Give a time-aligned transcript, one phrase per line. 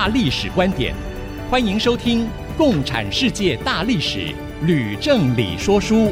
[0.00, 0.94] 大历史观点，
[1.50, 2.24] 欢迎收听
[2.56, 4.18] 《共产世界大历史》，
[4.62, 6.10] 吕正理说书。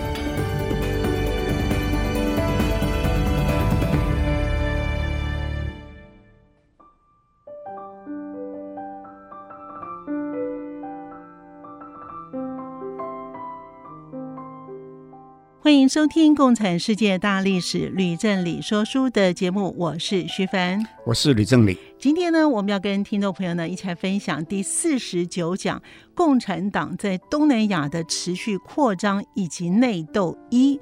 [15.89, 21.79] 迎收听《共产世界大历史》吕正理说书的节目，我是徐凡，我是吕正理。
[21.99, 25.83] 今天呢，我们要跟听众朋友呢一起来分享第四十九讲：
[26.15, 30.79] 共产党在东南亚的持续扩张以及内斗一。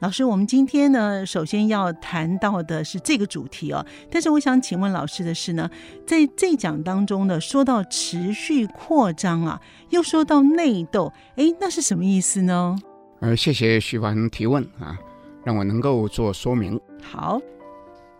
[0.00, 3.86] 老师，我们今天呢，首先要谈到的是这个主题哦。
[4.10, 5.70] 但是我想请问老师的是呢，
[6.04, 12.76] 在这讲当中呢，说到持续扩张啊，又说到内斗，哎，那是什么意思呢？
[13.20, 14.96] 呃，谢谢徐凡提问啊，
[15.44, 16.80] 让我能够做说明。
[17.02, 17.40] 好，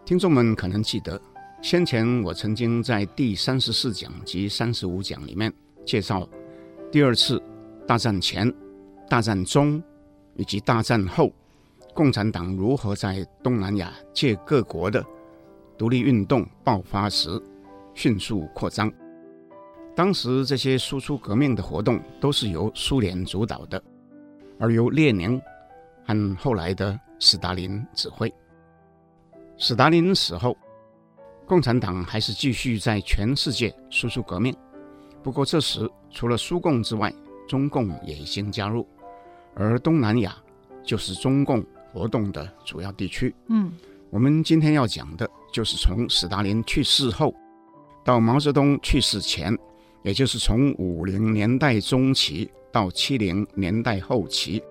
[0.04, 1.20] 听众们可能记得，
[1.62, 5.52] 先前我曾经在第三十四讲及三十五讲里面
[5.86, 6.28] 介绍
[6.90, 7.40] 第二次
[7.86, 8.52] 大战前、
[9.08, 9.80] 大战中
[10.34, 11.32] 以及大战后，
[11.94, 15.04] 共产党如何在东南亚借各国的
[15.76, 17.40] 独立运动爆发时
[17.94, 18.92] 迅速扩张。
[19.94, 23.80] 当时这些输出革命的活动都是由苏联主导的。
[24.58, 25.40] 而由列宁
[26.04, 28.32] 和后来的斯大林指挥。
[29.56, 30.56] 斯大林死后，
[31.46, 34.54] 共产党还是继续在全世界输出革命。
[35.22, 37.12] 不过这时除了苏共之外，
[37.48, 38.86] 中共也已经加入，
[39.54, 40.36] 而东南亚
[40.82, 43.34] 就是中共活动的主要地区。
[43.48, 43.72] 嗯，
[44.10, 47.34] 我们今天要讲的就是从斯大林去世后
[48.04, 49.56] 到毛泽东去世前，
[50.02, 52.50] 也就是从五零年代中期。
[52.70, 54.62] 到七零年代后期，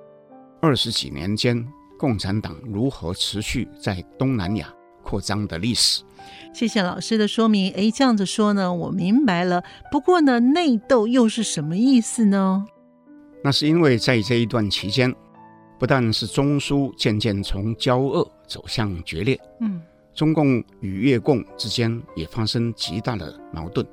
[0.61, 6.03] 二十几年间，共产党如何持续在东南亚扩张的历史。
[6.53, 7.71] 谢谢老师的说明。
[7.73, 9.63] 哎，这样子说呢，我明白了。
[9.91, 12.65] 不过呢，内斗又是什么意思呢？
[13.43, 15.13] 那是因为在这一段期间，
[15.79, 19.81] 不但是中苏渐渐从交恶走向决裂，嗯，
[20.13, 23.85] 中共与越共之间也发生极大的矛盾，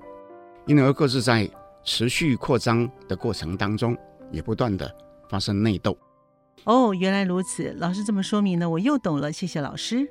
[0.66, 1.48] 因而各自在。
[1.84, 3.97] 持续扩张的过程当中，
[4.33, 4.93] 也不断的
[5.28, 5.97] 发生内斗。
[6.65, 9.31] 哦，原来如此，老师这么说明呢，我又懂了。
[9.31, 10.09] 谢谢老师。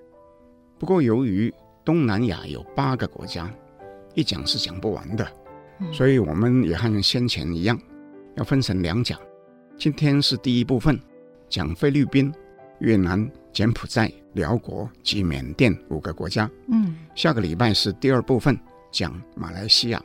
[0.77, 1.51] 不过，由于
[1.83, 3.51] 东南亚有八个国家，
[4.13, 5.27] 一讲是讲不完的，
[5.79, 7.79] 嗯，所以我们也和先前一样，
[8.35, 9.19] 要分成两讲。
[9.77, 10.99] 今天是第一部分，
[11.49, 12.31] 讲菲律宾、
[12.79, 16.49] 越南、柬埔寨、辽国及缅甸五个国家。
[16.67, 18.55] 嗯，下个礼拜是第二部分，
[18.91, 20.03] 讲马来西亚。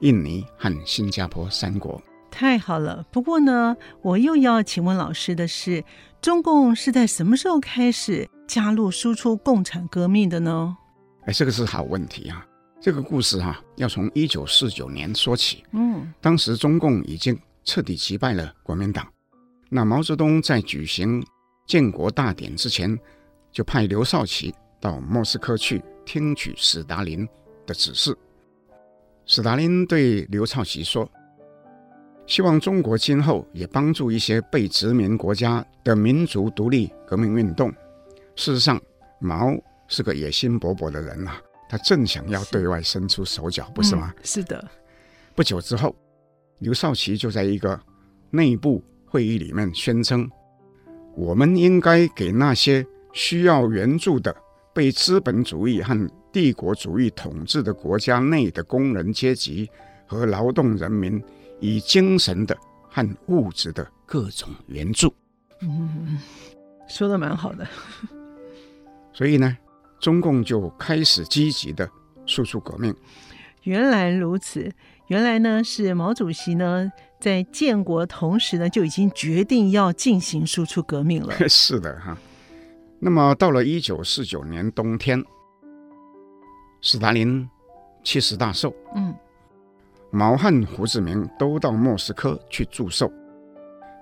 [0.00, 2.00] 印尼和新加坡三国。
[2.30, 3.04] 太好了。
[3.10, 5.84] 不过呢，我又要请问老师的是，
[6.20, 10.76] 中共是在什么时候开始加入输出共产革命的呢？
[11.26, 12.44] 哎，这个是好问题啊。
[12.80, 15.64] 这个故事哈、啊，要从一九四九年说起。
[15.72, 19.06] 嗯，当时中共已经彻底击败了国民党。
[19.70, 21.24] 那毛泽东在举行
[21.66, 22.98] 建国大典之前，
[23.50, 27.26] 就派刘少奇到莫斯科去听取斯大林
[27.64, 28.14] 的指示。
[29.26, 31.10] 斯大林对刘少奇说
[32.26, 37.72] ：“希望中国今后也帮助一些被殖民国家的民族独立革命运动。”
[38.36, 38.78] 事实上，
[39.18, 39.50] 毛
[39.88, 41.40] 是个野心勃勃的人啊，
[41.70, 44.12] 他正想要对外伸出手脚，不是吗？
[44.14, 44.62] 嗯，是的。
[45.34, 45.96] 不久之后，
[46.58, 47.80] 刘少奇就在一个
[48.30, 50.30] 内部会议里面宣称
[51.16, 54.36] ：“我们应该给那些需要援助的
[54.74, 55.98] 被资本主义和。”
[56.34, 59.70] 帝国主义统治的国家内的工人阶级
[60.04, 61.22] 和劳动人民，
[61.60, 62.58] 以精神的
[62.90, 65.14] 和物质的各种援助。
[65.60, 66.18] 嗯，
[66.88, 67.64] 说的蛮好的。
[69.12, 69.56] 所以呢，
[70.00, 71.88] 中共就开始积极的
[72.26, 72.92] 输出革命。
[73.62, 74.72] 原来如此，
[75.06, 81.32] 原来呢是毛主席呢在建国同时呢就已经决定要进行输出革命了。
[81.48, 82.18] 是的哈。
[82.98, 85.24] 那么到了一九四九年冬天。
[86.86, 87.48] 斯大林
[88.02, 89.14] 七十大寿，嗯，
[90.10, 93.10] 毛和胡志明都到莫斯科去祝寿。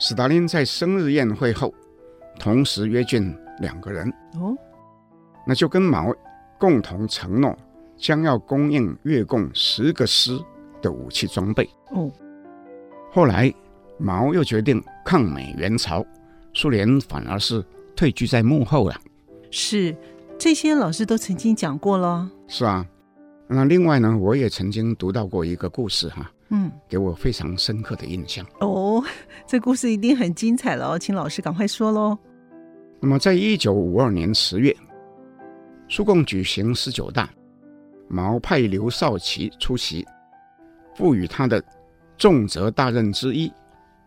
[0.00, 1.72] 斯大林在生日宴会后，
[2.40, 3.22] 同时约见
[3.60, 4.52] 两个人，哦，
[5.46, 6.12] 那就跟毛
[6.58, 7.56] 共同承诺，
[7.96, 10.36] 将要供应越共十个师
[10.82, 11.70] 的武器装备。
[11.92, 12.10] 哦，
[13.12, 13.54] 后来
[13.96, 16.04] 毛又决定抗美援朝，
[16.52, 17.64] 苏联反而是
[17.94, 18.96] 退居在幕后了。
[19.52, 19.96] 是，
[20.42, 22.28] 这些老师都曾经讲过了。
[22.48, 22.84] 是啊，
[23.46, 28.44] 那另外呢，我也曾经读到过一个故事哈，嗯，给我非常深刻的印象。
[28.58, 29.00] 哦，
[29.46, 32.18] 这故事一定很精彩了哦，请老师赶快说喽。
[32.98, 34.76] 那么，在一九五二年十月，
[35.88, 37.30] 苏共举行十九大，
[38.08, 40.04] 毛派刘少奇出席，
[40.96, 41.62] 赋予他的
[42.18, 43.48] 重责大任之一，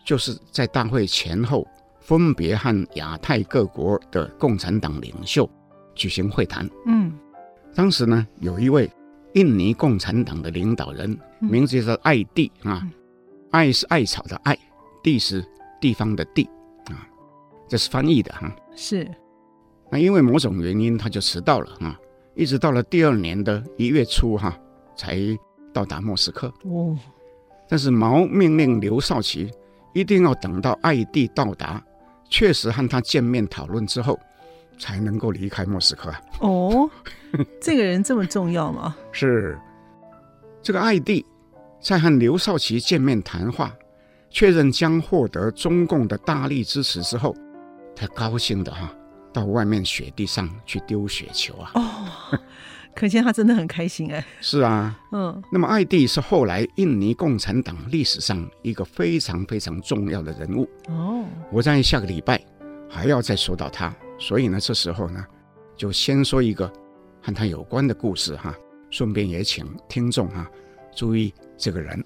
[0.03, 1.65] 就是在大会前后。
[2.01, 5.49] 分别和亚太各国的共产党领袖
[5.95, 6.69] 举行会谈。
[6.85, 7.11] 嗯，
[7.73, 8.89] 当时呢，有一位
[9.33, 12.87] 印尼共产党的领导人，名字叫艾蒂啊，
[13.51, 14.57] 艾是艾草的艾，
[15.01, 15.43] 蒂是
[15.81, 16.47] 地方的地
[16.85, 17.07] 啊，
[17.67, 18.53] 这是翻译的哈。
[18.75, 19.09] 是。
[19.89, 21.99] 那因为某种原因，他就迟到了啊，
[22.35, 24.57] 一直到了第二年的一月初哈，
[24.95, 25.17] 才
[25.73, 26.53] 到达莫斯科。
[26.63, 26.97] 哦。
[27.67, 29.49] 但是毛命令刘少奇
[29.93, 31.83] 一定要等到艾蒂到达。
[32.27, 34.19] 确实和他见面讨论之后，
[34.77, 36.13] 才能够离开莫斯科。
[36.39, 36.89] 哦，
[37.61, 38.95] 这个人这么重要吗？
[39.11, 39.57] 是，
[40.61, 41.25] 这个艾蒂
[41.81, 43.71] 在和刘少奇见面谈话，
[44.29, 47.35] 确认将获得中共的大力支持之后，
[47.95, 48.93] 他高兴的哈，
[49.31, 51.71] 到外面雪地上去丢雪球啊。
[51.75, 52.39] 哦，
[52.95, 54.25] 可见他真的很开心哎。
[54.41, 55.41] 是啊，嗯。
[55.51, 60.67] 那么艾蒂是后来印尼共产党历史上一个非常非常重要的人物。
[60.87, 61.23] 哦。
[61.51, 62.41] 我在下个礼拜
[62.89, 65.25] 还要再说到他，所以呢，这时候呢，
[65.75, 66.71] 就先说一个
[67.21, 68.55] 和他有关的故事哈，
[68.89, 70.49] 顺便也请听众哈
[70.95, 72.03] 注意这个人。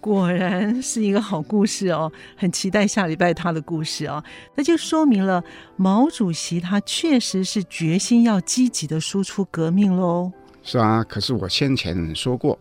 [0.00, 4.22] 果然是一个好故事哦，很期待下礼拜他的故事哦。
[4.54, 5.42] 那就说明了
[5.76, 10.30] 毛主席他确实是决心要积极的输出革命喽。
[10.62, 12.56] 是啊，可是我先前说过，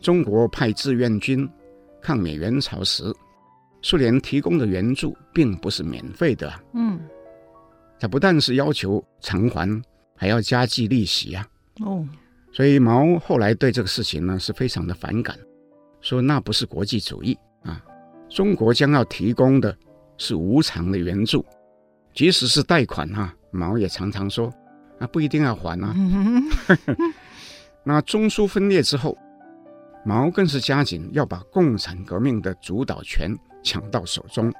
[0.00, 1.48] 中国派志愿军
[2.02, 3.04] 抗美援朝时。
[3.84, 7.00] 苏联提供的援助并不是免费的，嗯，
[8.02, 9.80] 他不但是要求偿还，
[10.16, 11.46] 还要加计利息啊。
[11.84, 12.04] 哦，
[12.52, 15.38] 所以毛后来对这个事情呢是非常的反感，
[16.00, 17.80] 说那不是国际主义啊，
[18.28, 19.72] 中国将要提供的
[20.18, 21.46] 是无偿的援助，
[22.12, 24.52] 即使是贷款哈、啊，毛也常常说
[24.98, 25.94] 啊不一定要还啊。
[25.96, 26.42] 嗯、
[27.84, 29.16] 那中苏分裂之后，
[30.04, 33.30] 毛更是加紧要把共产革命的主导权。
[33.62, 34.52] 抢到手中，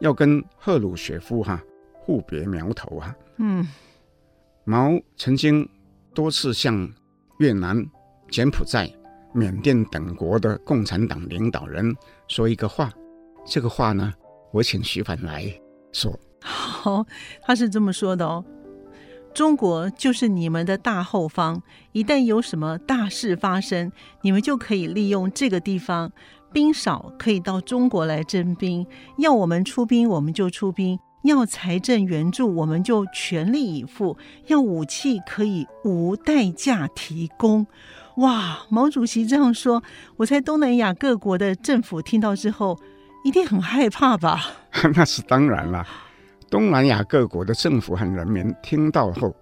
[0.00, 1.62] 要跟赫鲁雪夫哈
[2.00, 3.14] 互别苗头啊！
[3.36, 3.66] 嗯，
[4.64, 5.68] 毛曾经
[6.14, 6.90] 多次向
[7.38, 7.84] 越南、
[8.30, 8.90] 柬埔寨、
[9.32, 11.94] 缅甸等国的共产党领导人
[12.26, 12.92] 说一个话，
[13.44, 14.12] 这个话呢，
[14.52, 15.44] 我请徐凡来
[15.92, 16.18] 说。
[16.42, 17.06] 好，
[17.42, 18.44] 他是这么说的哦：
[19.32, 21.62] 中国就是你们的大后方，
[21.92, 23.92] 一旦有什么大事发生，
[24.22, 26.10] 你们就可以利用这个地方。
[26.52, 28.84] 兵少可以到中国来征兵，
[29.18, 37.66] 要我们出兵我们就出兵，要财政援助我们就全力以赴，要武器可以无代价提供。
[38.16, 39.82] 哇，毛主席这样说，
[40.16, 42.78] 我猜东南亚各国的政府听到之后
[43.24, 44.40] 一定很害怕吧？
[44.94, 45.86] 那是当然啦，
[46.50, 49.34] 东南亚各国的政府和人民听到后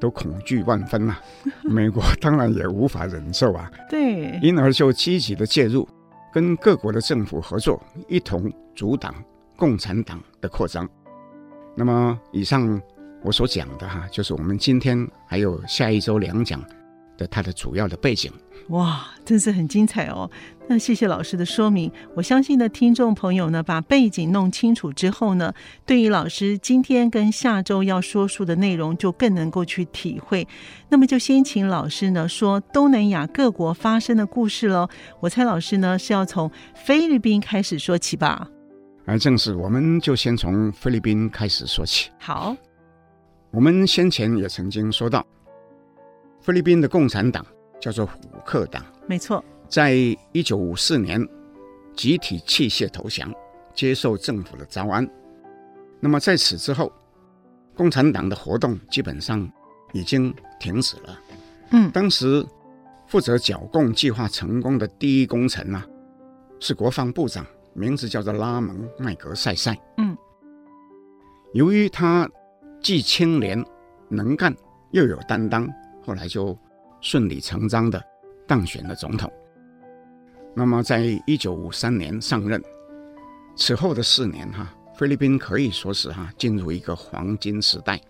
[0.00, 1.20] 都恐惧万分啊。
[1.62, 5.88] 美国当然也无法忍受啊，对，因而就积极的介入。
[6.30, 9.14] 跟各国的政府合作，一同阻挡
[9.56, 10.88] 共产党的扩张。
[11.78, 12.82] 那么，以上
[13.22, 16.60] 我所讲的哈，就是我们今天还有下一周两讲
[17.16, 18.32] 的它的主要的背景。
[18.70, 20.28] 哇，真是很精彩哦！
[20.66, 21.90] 那谢谢老师的说明。
[22.16, 25.54] 我相信呢，听众朋友呢，把背景弄清楚之后呢，
[25.86, 30.46] 对于老师今天跟下周要说书的内容，就更能够去体会。
[30.88, 34.88] 那么，就先请老师呢说东南亚各国发生的故事喽。
[35.20, 38.48] 我猜老师呢是要从菲律宾开始说起吧？
[39.08, 42.10] 而正是，我们就先从菲律宾开始说起。
[42.20, 42.54] 好，
[43.50, 45.26] 我们先前也曾经说到，
[46.40, 47.44] 菲律宾的共产党。
[47.80, 49.94] 叫做虎克党，没错，在
[50.32, 51.24] 一九五四年
[51.94, 53.32] 集体弃械投降，
[53.72, 55.08] 接受政府的招安。
[56.00, 56.92] 那么在此之后，
[57.76, 59.48] 共产党的活动基本上
[59.92, 61.20] 已经停止了。
[61.70, 62.44] 嗯，当时
[63.06, 65.86] 负责剿共计划成功的第一功臣呢、啊，
[66.58, 67.46] 是国防部长，
[67.78, 69.78] 名字叫做拉蒙麦格赛赛。
[69.96, 70.16] 嗯，
[71.54, 72.28] 由于他
[72.82, 73.64] 既清廉
[74.08, 74.54] 能干，
[74.90, 75.66] 又有担当，
[76.04, 76.58] 后来就。
[77.00, 78.04] 顺理成章的
[78.44, 79.32] 当选了总统。
[80.52, 82.60] 那么，在一九五三年上任，
[83.54, 88.00] 此后的四年哈，菲律宾可以说是哈进入一个黄金时代，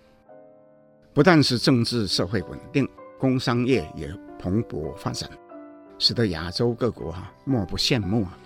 [1.12, 5.28] 不但是政治社会稳定，工商业也蓬勃发展。
[5.98, 8.38] 使得亚洲各国哈、啊、莫不羡慕啊！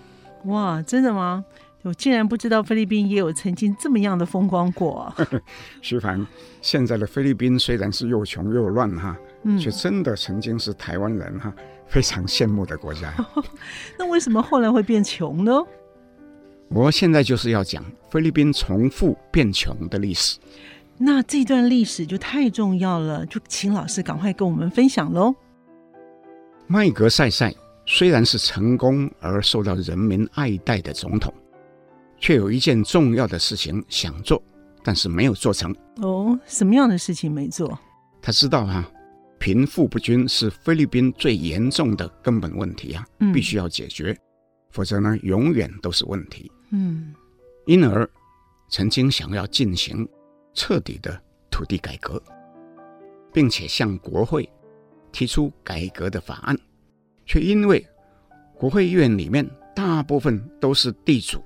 [0.44, 1.44] 哇，真的吗？
[1.82, 5.12] 我竟然不知道菲律宾也有曾经这么样的风光过。
[5.82, 6.24] 徐凡，
[6.60, 11.52] 现在的菲律宾虽然是又穷又乱哈，嗯，却真的曾经是台湾人哈
[11.88, 13.12] 非常羡慕的国家。
[13.98, 15.60] 那为什么后来会变穷呢？
[16.68, 20.38] 我现在就是要讲菲律宾从富变穷的历史。
[20.98, 25.34] 那这段历史就太重要了，就请老师赶快跟我们分享喽。
[26.68, 27.52] 麦格赛赛
[27.86, 31.32] 虽然是成功而受到人民爱戴的总统。
[32.22, 34.40] 却有一件重要的事情想做，
[34.84, 35.74] 但是没有做成。
[35.96, 37.76] 哦，什么样的事情没做？
[38.22, 38.90] 他知道哈、啊，
[39.40, 44.16] 贫富不均是菲律宾最严重的根本问题啊，嗯、必须要解决，
[44.70, 46.48] 否则呢，永远都是问题。
[46.70, 47.12] 嗯，
[47.66, 48.08] 因而
[48.70, 50.08] 曾经想要进行
[50.54, 51.20] 彻底的
[51.50, 52.22] 土地改革，
[53.32, 54.48] 并且向国会
[55.10, 56.56] 提出改革的法案，
[57.26, 57.86] 却因为
[58.54, 61.42] 国会院里面大部分都是地主。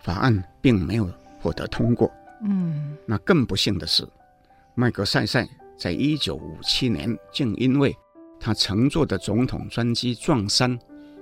[0.00, 2.10] 法案并没有获得通过。
[2.42, 4.06] 嗯，那更不幸的是，
[4.74, 7.94] 麦格赛赛在一九五七年竟因为
[8.38, 10.78] 他乘坐的总统专机撞山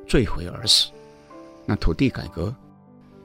[0.07, 0.91] 坠毁而死。
[1.67, 2.55] 那土地改革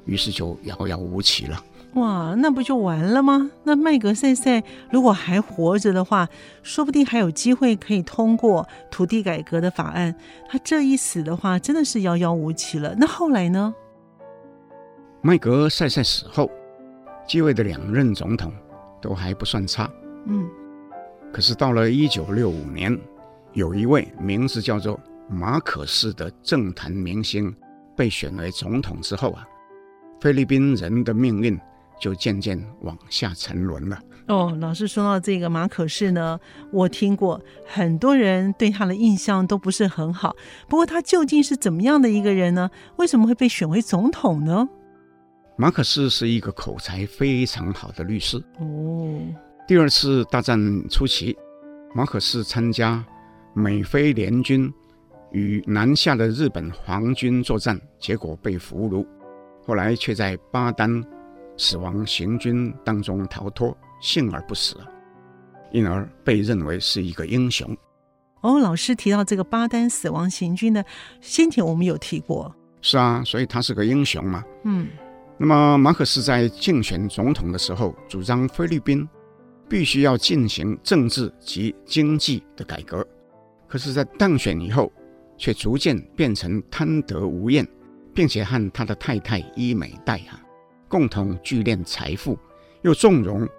[0.05, 1.63] 于是就遥遥无期了。
[1.93, 3.51] 哇，那不就完了吗？
[3.63, 6.27] 那麦格赛赛如果还活着的话，
[6.63, 10.15] 说不定还有机会可以通过土地改革的法案。
[10.49, 12.95] 他这一死的话，真的是遥遥无期了。
[12.97, 13.73] 那后来呢？
[15.21, 16.49] 麦格赛赛死后，
[17.27, 18.51] 继位的两任总统
[18.99, 19.89] 都还不算差。
[20.25, 20.49] 嗯，
[21.31, 22.99] 可是到了一九六五年，
[23.53, 27.55] 有一位名字叫做马可斯的政坛明星
[27.95, 29.47] 被选为总统之后啊，
[30.19, 31.57] 菲律宾人的命运
[32.03, 33.97] 就渐渐往下沉沦了。
[34.27, 36.37] 哦，老师说到这个马可仕呢，
[36.69, 40.35] 我听过很多人对他的印象都不是很好。
[40.67, 42.69] 不过他究竟是怎么样的一个人呢？
[42.97, 44.67] 为什么会被选为总统呢？
[45.55, 48.37] 马可仕是一个口才非常好的律师。
[48.59, 49.17] 哦，
[49.65, 51.37] 第二次大战初期，
[51.95, 53.01] 马可仕参加
[53.53, 54.69] 美菲联军
[55.31, 59.05] 与南下的日本皇军作战，结果被俘虏，
[59.65, 61.01] 后来却在巴丹
[61.57, 64.75] 死亡行军当中逃脱，幸而不死，
[65.71, 67.75] 因而被认为是一个英雄。
[68.41, 70.83] 哦，老师提到这个巴丹死亡行军呢，
[71.21, 72.53] 先前我们有提过。
[72.81, 74.43] 是啊，所以他是个英雄嘛。
[74.63, 74.87] 嗯。
[75.37, 79.07] 那么，马可仕在竞选总统的时候，主张菲律宾
[79.67, 83.05] 必须要进行政治及经济的改革。
[83.67, 84.91] 可是，在当选以后，
[85.37, 87.67] 却逐渐变成贪得无厌，
[88.13, 90.39] 并且和他的太太伊美黛啊
[90.93, 92.37] 共同聚敛财富，
[92.83, 93.49] 又纵容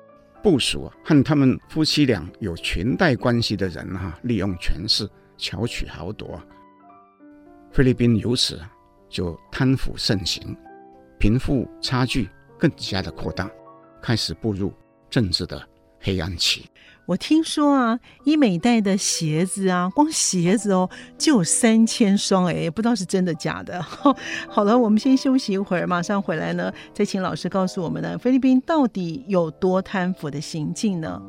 [0.40, 6.40] 部署和他们夫妻俩有裙带关系的人哈利用权势巧取豪夺。
[7.72, 8.60] 菲律宾由此
[9.08, 10.56] 就贪腐盛行。
[11.18, 13.50] 贫富差距更加的扩大，
[14.00, 14.72] 开始步入
[15.10, 15.60] 政治的
[15.98, 16.70] 黑暗期。
[17.06, 23.80] 我听说啊，伊美黛的鞋子啊，光鞋子哦就有三千双，哎，也不知道是真的假的。
[24.48, 31.20] 好了，我们先休息一会儿，马上回来呢，再请老师告诉我们呢，菲律宾到底有多贪腐的行径呢？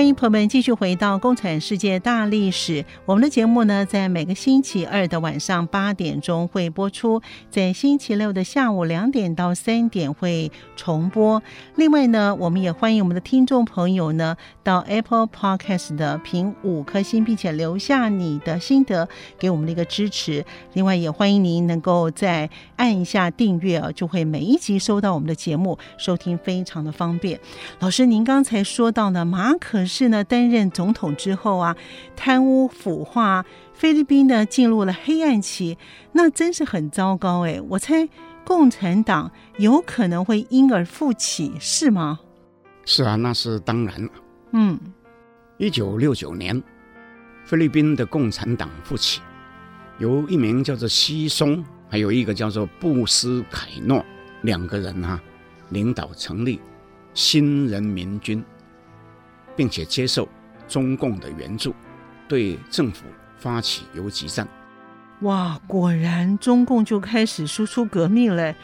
[0.00, 2.82] 欢迎朋友们继续回到《共产世界大历史》。
[3.04, 11.42] 我们的节目呢，在每个星期二的晚上八点钟会播出，在星期六的下午两点到三点会重播。
[11.74, 19.06] 另外呢，我们也欢迎我们的听众朋友呢，到 Apple Podcast 的评五颗星，并且留下你的心得，
[19.38, 20.42] 给我们的一个支持。
[20.72, 27.38] 另外，也欢迎您能够再按一下订阅啊，就会每一集收到我们的节目，收听非常的方便。
[27.80, 29.89] 老师，您刚才说到呢，马可。
[29.90, 31.76] 可是呢，担任总统之后啊，
[32.14, 33.44] 贪污腐化，
[33.74, 35.76] 菲律宾呢进入了黑暗期，
[36.12, 37.60] 那真是很糟糕哎！
[37.68, 38.08] 我猜
[38.44, 42.20] 共产党有可能会因而复起，是吗？
[42.84, 44.10] 是啊，那是当然了。
[44.52, 44.78] 嗯，
[45.58, 46.62] 一九六九年，
[47.44, 49.20] 菲律宾的共产党复起，
[49.98, 54.06] 由一名叫做西松，还有一个叫做布斯凯诺
[54.42, 55.22] 两个人哈、啊，
[55.70, 56.60] 领导成立
[57.12, 58.40] 新人民军。
[59.56, 60.28] 并且接受
[60.68, 61.74] 中共的援助，
[62.28, 63.04] 对政府
[63.38, 64.46] 发起游击战。
[65.20, 68.54] 哇，果然中共就开始输出革命了。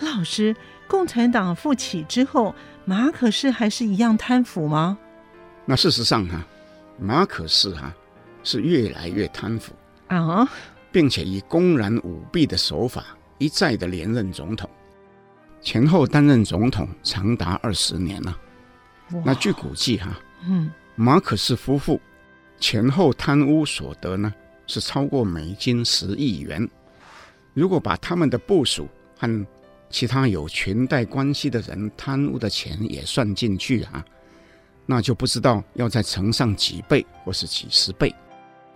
[0.00, 0.54] 老师，
[0.86, 4.96] 共产党复起之后，马可仕还是一样贪腐吗？
[5.64, 6.46] 那事实上哈、啊，
[7.00, 7.92] 马可仕哈
[8.42, 9.72] 是越来越贪腐
[10.08, 10.48] 啊，
[10.92, 13.04] 并且以公然舞弊的手法
[13.38, 14.68] 一再的连任总统。
[15.60, 18.38] 前后担任总统长达二十年了。
[19.24, 20.14] 那据估计哈，
[20.46, 22.00] 嗯，马可斯夫妇
[22.58, 24.32] 前后贪污所得呢
[24.66, 26.68] 是超过美金十亿元。
[27.52, 29.46] 如果把他们的部属和
[29.90, 34.04] 其他有裙带关系的人贪污的钱也算进去啊，
[34.86, 38.12] 那就不知道要再乘上几倍或是几十倍。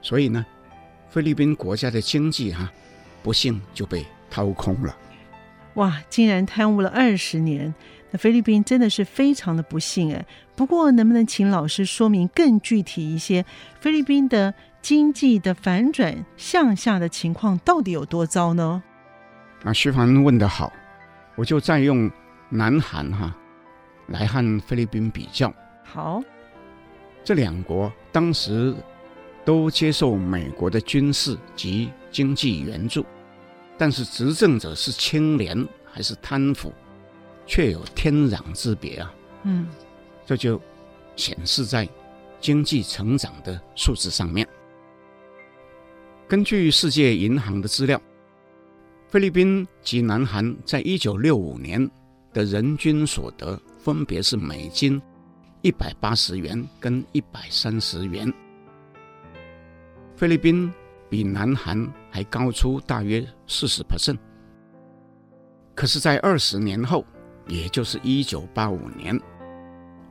[0.00, 0.46] 所以呢，
[1.10, 2.72] 菲律宾国家的经济哈、啊，
[3.22, 4.96] 不幸就被掏空了。
[5.74, 7.74] 哇，竟然贪污了二十年，
[8.10, 10.24] 那菲律宾真的是非常的不幸哎。
[10.58, 13.46] 不过，能不能请老师说明更具体一些，
[13.78, 18.82] 菲律宾的经济的反转向下的情况到底有多糟呢？
[19.62, 20.72] 啊，徐凡问得好，
[21.36, 22.10] 我就再用
[22.48, 23.32] 南韩哈
[24.08, 25.54] 来和菲律宾比较。
[25.84, 26.20] 好，
[27.22, 28.74] 这两国当时
[29.44, 33.06] 都接受美国的军事及经济援助。
[33.76, 36.72] 但是执政者是清廉还是贪腐，
[37.46, 39.14] 却有天壤之别啊！
[39.44, 39.68] 嗯，
[40.28, 40.60] 这就
[41.16, 41.88] 显示在
[42.38, 44.46] 经济成长的数字上面。
[46.28, 47.98] 根据世界银行的资料，
[49.08, 51.90] 菲律宾及南韩在一九六五年
[52.34, 55.00] 的人均所得分别是美金
[55.62, 58.30] 一百八十元跟一百三十元。
[60.14, 60.70] 菲律宾。
[61.10, 64.18] 比南韩还高出大约四十 percent，
[65.74, 67.02] 可是，在二十年后，
[67.46, 69.18] 也就是一九八五年，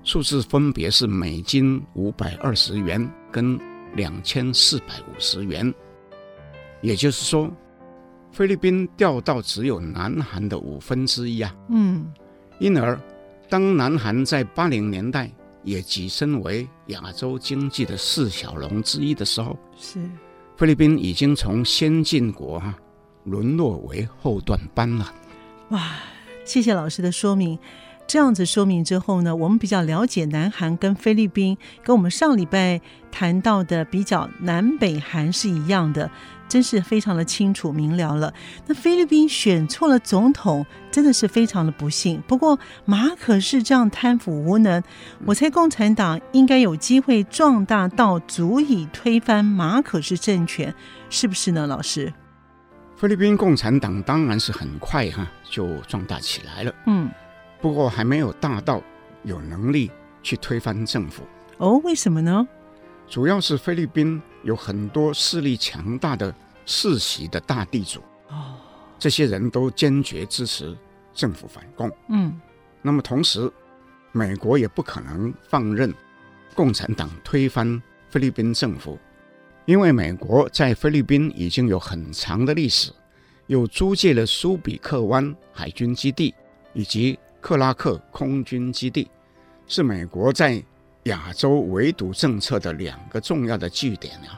[0.07, 3.59] 数字分别是美金五百二十元跟
[3.93, 5.71] 两千四百五十元，
[6.81, 7.51] 也就是说，
[8.31, 11.53] 菲律宾掉到只有南韩的五分之一啊。
[11.67, 12.09] 嗯，
[12.59, 12.97] 因而，
[13.49, 15.29] 当南韩在八零年代
[15.65, 19.99] 也跻身为亚洲经济的四小龙之一的时候，是。
[20.55, 22.73] 菲律宾已经从先进国哈
[23.25, 25.13] 沦落为后段班了。
[25.71, 25.97] 哇，
[26.45, 27.59] 谢谢老师的说明。
[28.07, 32.79] 这样子说明之后呢，我们比较了解南韩跟菲律宾，跟我们上礼拜
[33.11, 36.09] 谈到的比较南北韩是一样的。
[36.49, 38.33] 真是非常的清楚明了了。
[38.67, 42.23] 那菲律宾选错了总统，真的是非常的不幸。
[42.25, 44.81] 不过马可是这样贪腐无能，
[45.25, 50.73] 我猜共产党应该有机会壮大到足以推翻马可是政权，
[51.09, 52.13] 是不是呢，老师？
[52.95, 57.11] 菲律宾共产党当然是很快哈就壮大起来了，嗯，
[57.61, 58.81] 不过还没有大到
[59.23, 59.91] 有能力
[60.21, 61.23] 去推翻政府。
[61.57, 62.47] 哦，为什么呢？
[63.07, 66.33] 主要是菲律宾有很多势力强大的
[66.65, 68.55] 世袭的大地主，哦，
[68.99, 70.77] 这些人都坚决支持
[71.13, 71.89] 政府反共。
[72.09, 72.39] 嗯，
[72.81, 73.51] 那么同时，
[74.11, 75.93] 美国也不可能放任
[76.53, 78.99] 共产党推翻菲律宾政府，
[79.65, 82.91] 因为美国在菲律宾已经有很长的历史，
[83.45, 86.35] 又租借了苏比克湾海军基地
[86.73, 89.09] 以及克拉克空军基地，
[89.67, 90.63] 是美国在。
[91.03, 94.35] 亚洲围堵政策的两个重要的据点啊，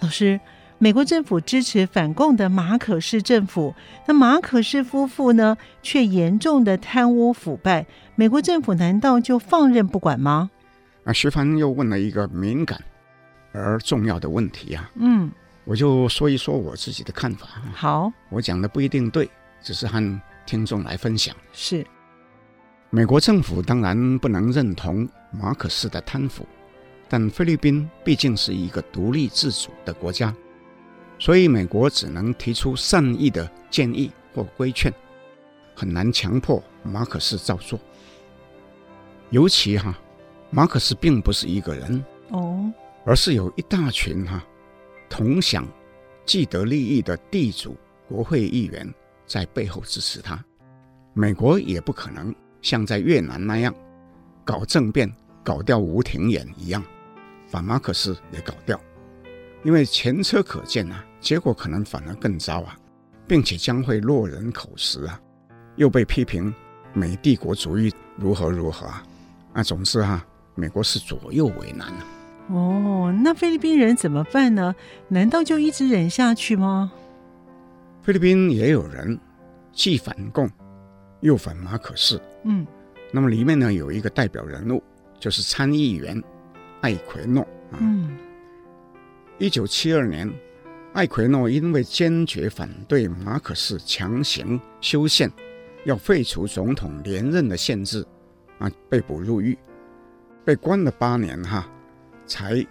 [0.00, 0.40] 老师，
[0.76, 3.72] 美国政府支持反共的马可仕政府，
[4.08, 10.50] 那马可仕夫妇呢，却严重的贪污腐败，美国政府难道就放任不管吗？
[11.04, 12.82] 啊，徐帆又问了一个敏感
[13.52, 15.30] 而重要的问题啊，嗯，
[15.62, 17.46] 我就说一说我自己的看法。
[17.72, 19.30] 好，我讲的不一定对，
[19.62, 21.36] 只是和听众来分享。
[21.52, 21.86] 是。
[22.92, 26.44] 美国政府当然不能认同马可斯的贪腐，
[27.08, 30.34] 但菲律宾毕竟是一个独立自主的国家，
[31.16, 34.92] 所以美国只能提出善意的建议或规劝，
[35.76, 37.78] 很难强迫马可斯照做。
[39.30, 39.96] 尤其哈，
[40.50, 42.72] 马可斯并不是一个人哦，
[43.04, 44.44] 而是有一大群哈
[45.08, 45.64] 同享
[46.26, 47.76] 既得利益的地主
[48.08, 48.92] 国会议员
[49.28, 50.44] 在背后支持他，
[51.14, 52.34] 美国也不可能。
[52.62, 53.74] 像在越南那样
[54.44, 55.10] 搞政变，
[55.42, 56.82] 搞掉吴廷琰一样，
[57.50, 58.78] 把马可斯也搞掉，
[59.62, 62.76] 因为前车可鉴啊，结果可能反而更糟啊，
[63.26, 65.20] 并且将会落人口实啊，
[65.76, 66.52] 又被批评
[66.92, 69.02] 美帝国主义如何如何啊，
[69.54, 72.06] 啊，总之哈、啊，美国是左右为难啊。
[72.48, 74.74] 哦，那菲律宾人怎么办呢？
[75.08, 76.90] 难道就一直忍下去吗？
[78.02, 79.18] 菲律宾也有人
[79.72, 80.50] 既反共。
[81.20, 82.66] 又反马可仕，嗯，
[83.12, 84.82] 那么里面呢有一个代表人物，
[85.18, 86.22] 就是参议员
[86.80, 87.78] 艾奎诺啊。
[87.80, 88.16] 嗯，
[89.38, 90.30] 一九七二年，
[90.94, 95.30] 艾奎诺因为坚决反对马可仕强行修宪，
[95.84, 98.06] 要废除总统连任的限制，
[98.58, 99.58] 啊，被捕入狱，
[100.44, 101.68] 被关了八年哈，
[102.26, 102.66] 才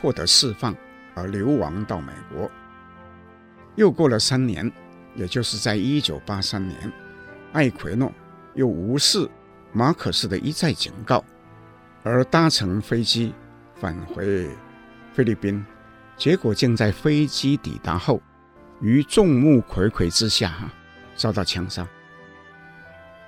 [0.00, 0.74] 获得释放
[1.14, 2.50] 而流亡到美国。
[3.76, 4.70] 又过了三年，
[5.14, 6.92] 也就是在一九八三年。
[7.54, 8.12] 艾奎诺
[8.54, 9.30] 又无视
[9.72, 11.24] 马可斯的一再警告，
[12.02, 13.32] 而搭乘飞机
[13.76, 14.50] 返回
[15.12, 15.64] 菲律宾，
[16.16, 18.20] 结果竟在飞机抵达后，
[18.80, 20.72] 于众目睽睽之下哈
[21.14, 21.86] 遭到枪杀。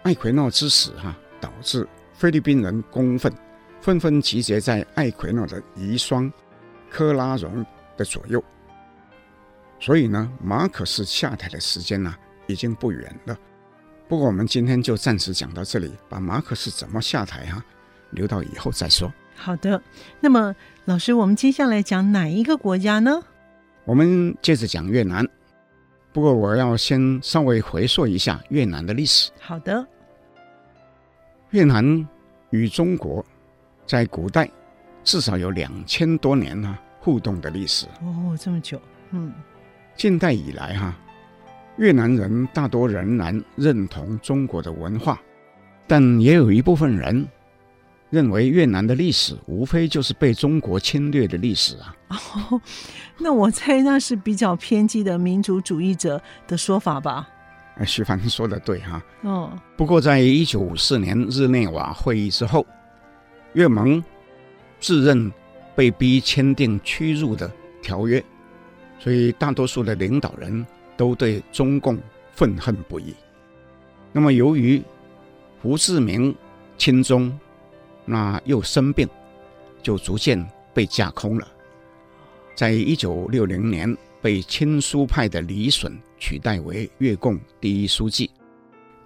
[0.02, 3.32] 艾奎诺之死哈，导致菲律宾人公愤，
[3.80, 6.32] 纷纷集结在艾奎诺的遗孀
[6.90, 7.64] 科拉荣
[7.96, 8.42] 的左右。
[9.78, 12.12] 所以呢，马可斯下台的时间呢、
[12.48, 13.38] 已经不远了。
[14.08, 17.64] 不过我们今天就暂时讲到这里，把马可是怎么下台哈、啊，
[18.10, 19.12] 留到以后再说。
[19.34, 19.82] 好的，
[20.20, 23.22] 那么老师，我们接下来讲哪一个国家呢？
[23.84, 25.26] 我们接着讲越南。
[26.12, 29.30] 不过我要先稍微回溯一下越南的历史。
[29.40, 29.86] 好的，
[31.50, 32.08] 越南
[32.50, 33.24] 与中国
[33.86, 34.50] 在古代
[35.04, 37.86] 至少有两千多年呢、啊、互动的历史。
[38.02, 39.32] 哦，这么久，嗯。
[39.94, 40.94] 近代以来，哈，
[41.78, 45.20] 越南人大多仍然认同中国的文化，
[45.86, 47.26] 但也有一部分人
[48.10, 51.94] 认为越南的历史无非就是被中国侵略的历史啊。
[52.08, 52.60] 哦，
[53.18, 57.28] 那我猜那是比较偏激的民族主义者的说法吧？
[57.76, 59.02] 哎，徐帆说的对哈。
[59.22, 62.64] 哦，不过在一九五四年日内瓦会议之后，
[63.52, 64.02] 越盟
[64.80, 65.30] 自认
[65.74, 67.50] 被逼签订屈辱的
[67.82, 68.24] 条约。
[68.98, 71.98] 所以，大多数的领导人都对中共
[72.32, 73.14] 愤恨不已。
[74.12, 74.82] 那么，由于
[75.62, 76.34] 胡志明
[76.78, 77.38] 亲中，
[78.04, 79.08] 那又生病，
[79.82, 81.46] 就逐渐被架空了。
[82.54, 88.30] 在一九六零年，被亲苏派的李隼取代为越共第一书记。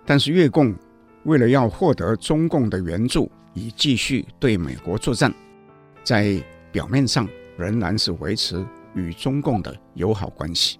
[0.06, 0.74] 但是，越共
[1.24, 5.32] 为了要获得中共的援助，以继续对美国作战，
[6.02, 8.64] 在表面上仍然是维持。
[8.92, 10.79] 与中共的友好关系。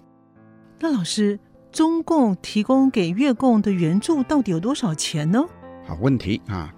[0.83, 1.39] 那老师，
[1.71, 5.45] 中共提供给越共的援助到底有多少钱呢？
[5.85, 6.73] 好问题啊！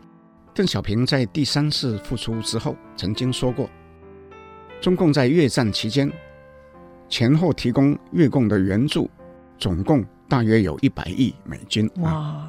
[0.54, 3.70] 邓小平在第三次复出之后曾经说过，
[4.82, 6.12] 中共在越战期间
[7.08, 9.10] 前后提供越共的援助
[9.58, 11.90] 总共大约有一百亿美金。
[12.02, 12.46] 哇，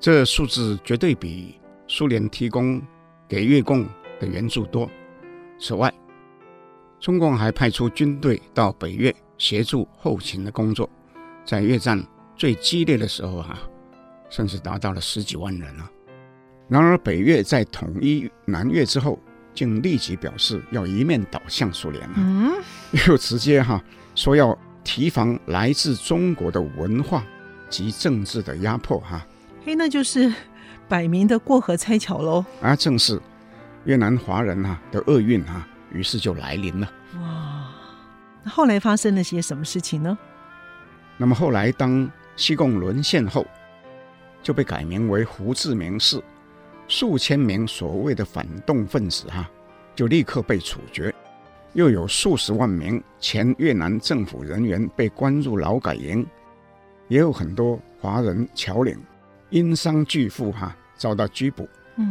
[0.00, 2.80] 这数字绝对比苏联提供
[3.28, 3.86] 给越共
[4.18, 4.88] 的援助多。
[5.60, 5.92] 此外，
[6.98, 10.88] 中共还派出军队到北越协助后勤的工作，
[11.44, 12.00] 在越战
[12.36, 13.58] 最激烈的时候哈、啊，
[14.30, 15.90] 甚至达到了十几万人啊。
[16.68, 19.18] 然而北越在统一南越之后，
[19.52, 22.52] 竟立即表示要一面倒向苏联了，嗯，
[23.08, 27.24] 又直接哈、啊、说要提防来自中国的文化
[27.68, 29.26] 及政治的压迫哈、啊。
[29.64, 30.32] 嘿，那就是
[30.88, 32.44] 摆明的过河拆桥喽。
[32.62, 33.20] 啊，正是
[33.86, 35.66] 越南华人啊的厄运啊。
[35.92, 36.88] 于是就来临了。
[38.44, 40.16] 后来发生了些什么事情呢？
[41.16, 43.46] 那么后来，当西贡沦陷后，
[44.42, 46.20] 就被改名为胡志明市，
[46.88, 49.48] 数千名所谓的反动分子哈，
[49.94, 51.14] 就立刻被处决，
[51.74, 56.26] 又有数十万名前越南政府人员被关入劳改营，
[57.08, 58.98] 也有很多华人侨领
[59.50, 61.68] 因伤拒付哈，遭到拘捕，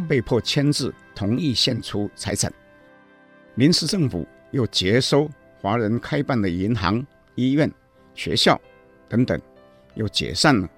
[0.08, 2.50] 被迫签字同意献出财产。
[3.56, 5.28] 临时政府又接收
[5.62, 7.70] 华人开办的银行、医院、
[8.14, 8.60] 学校
[9.08, 9.40] 等等，
[9.94, 10.68] 又解散了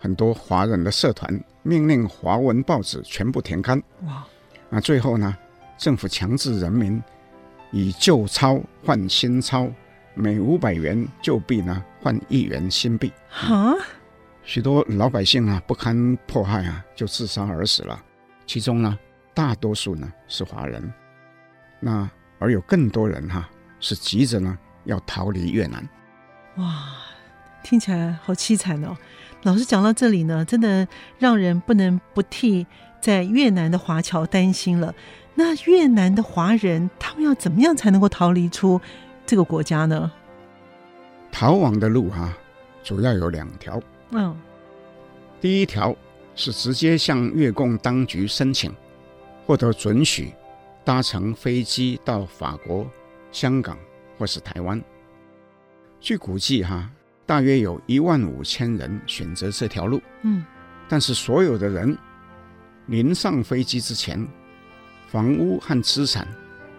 [0.00, 3.80] 很多华人的社团，命令华文报纸全部停刊。
[4.04, 4.26] 哇！
[4.70, 5.36] 那最后呢，
[5.76, 7.00] 政府强制人民
[7.70, 9.70] 以旧钞换新钞，
[10.14, 13.12] 每五百元旧币呢换一元新币。
[13.28, 13.74] 哈！
[14.42, 18.02] 许多老百姓啊不堪迫害啊，就自杀而死了。
[18.46, 18.98] 其中呢，
[19.34, 20.90] 大多数呢是华人。
[21.80, 23.50] 那而有更多人哈
[23.86, 25.88] 是急着呢要逃离越南，
[26.56, 26.88] 哇，
[27.62, 28.96] 听起来好凄惨哦。
[29.44, 30.88] 老师讲到这里呢，真的
[31.20, 32.66] 让人不能不替
[33.00, 34.92] 在越南的华侨担心了。
[35.36, 38.80] 那越南的华人他们要怎么样才能够逃离出
[39.24, 40.10] 这个国家呢？
[41.30, 42.32] 逃亡的路哈
[42.82, 43.80] 主要有两条。
[44.10, 44.36] 嗯，
[45.40, 45.94] 第一条
[46.34, 48.74] 是直接向越共当局申请，
[49.46, 50.34] 获得准许。
[50.84, 52.86] 搭乘飞机到法国、
[53.36, 53.76] 香港
[54.16, 54.82] 或是台湾，
[56.00, 56.90] 据估计哈，
[57.26, 60.00] 大约有一万五千人选择这条路。
[60.22, 60.42] 嗯，
[60.88, 61.94] 但是所有的人
[62.86, 64.26] 临上飞机之前，
[65.08, 66.26] 房屋和资产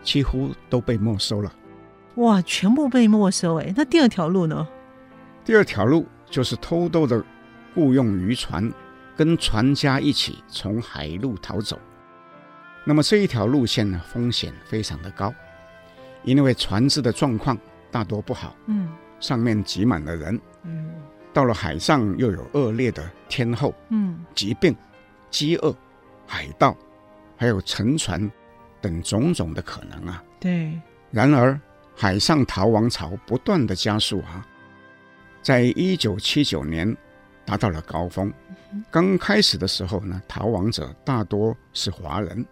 [0.02, 1.54] 几乎都被没收了。
[2.16, 3.72] 哇，全部被没收哎！
[3.78, 4.68] 那第二条路呢？
[5.46, 7.24] 第二条路就是偷渡的
[7.76, 8.74] 雇用渔船，
[9.16, 11.80] 跟船家一起从海路逃走。
[12.84, 15.32] 那么这一条路线呢，风险非常的高，
[16.36, 17.58] 因为船只的状况
[17.90, 20.94] 大多不好，嗯，上面挤满了人，嗯，
[21.34, 24.76] 到了海上又有恶劣的天候，嗯，疾病、
[25.32, 25.74] 饥饿、
[26.26, 26.76] 海盗，
[27.38, 28.30] 还有沉船
[28.82, 30.22] 等种种的可能啊。
[30.38, 30.78] 对。
[31.12, 31.58] 然而，
[31.96, 34.46] 海上逃亡潮不断的加速啊，
[35.42, 36.96] 在一九七九年
[37.46, 38.32] 达到了高峰。
[38.92, 42.46] 刚开始的时候呢，逃亡者大多是华人，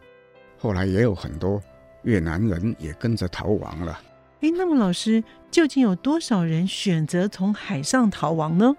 [0.57, 1.61] 后来也有很多
[2.05, 3.99] 越南人也跟着逃亡了。
[4.39, 8.73] 哎，那么老师，究竟有多少人选择从海上逃亡呢？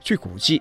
[0.00, 0.60] 据估计，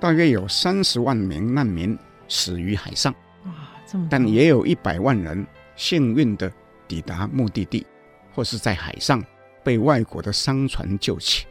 [0.00, 3.14] 大约有三十万名难民死于海上。
[3.44, 3.52] 哇，
[3.86, 4.08] 这么多！
[4.10, 6.50] 但也有一百万人幸运地
[6.88, 7.86] 抵达目的地，
[8.34, 9.22] 或是在海上
[9.62, 11.46] 被外国的商船救起。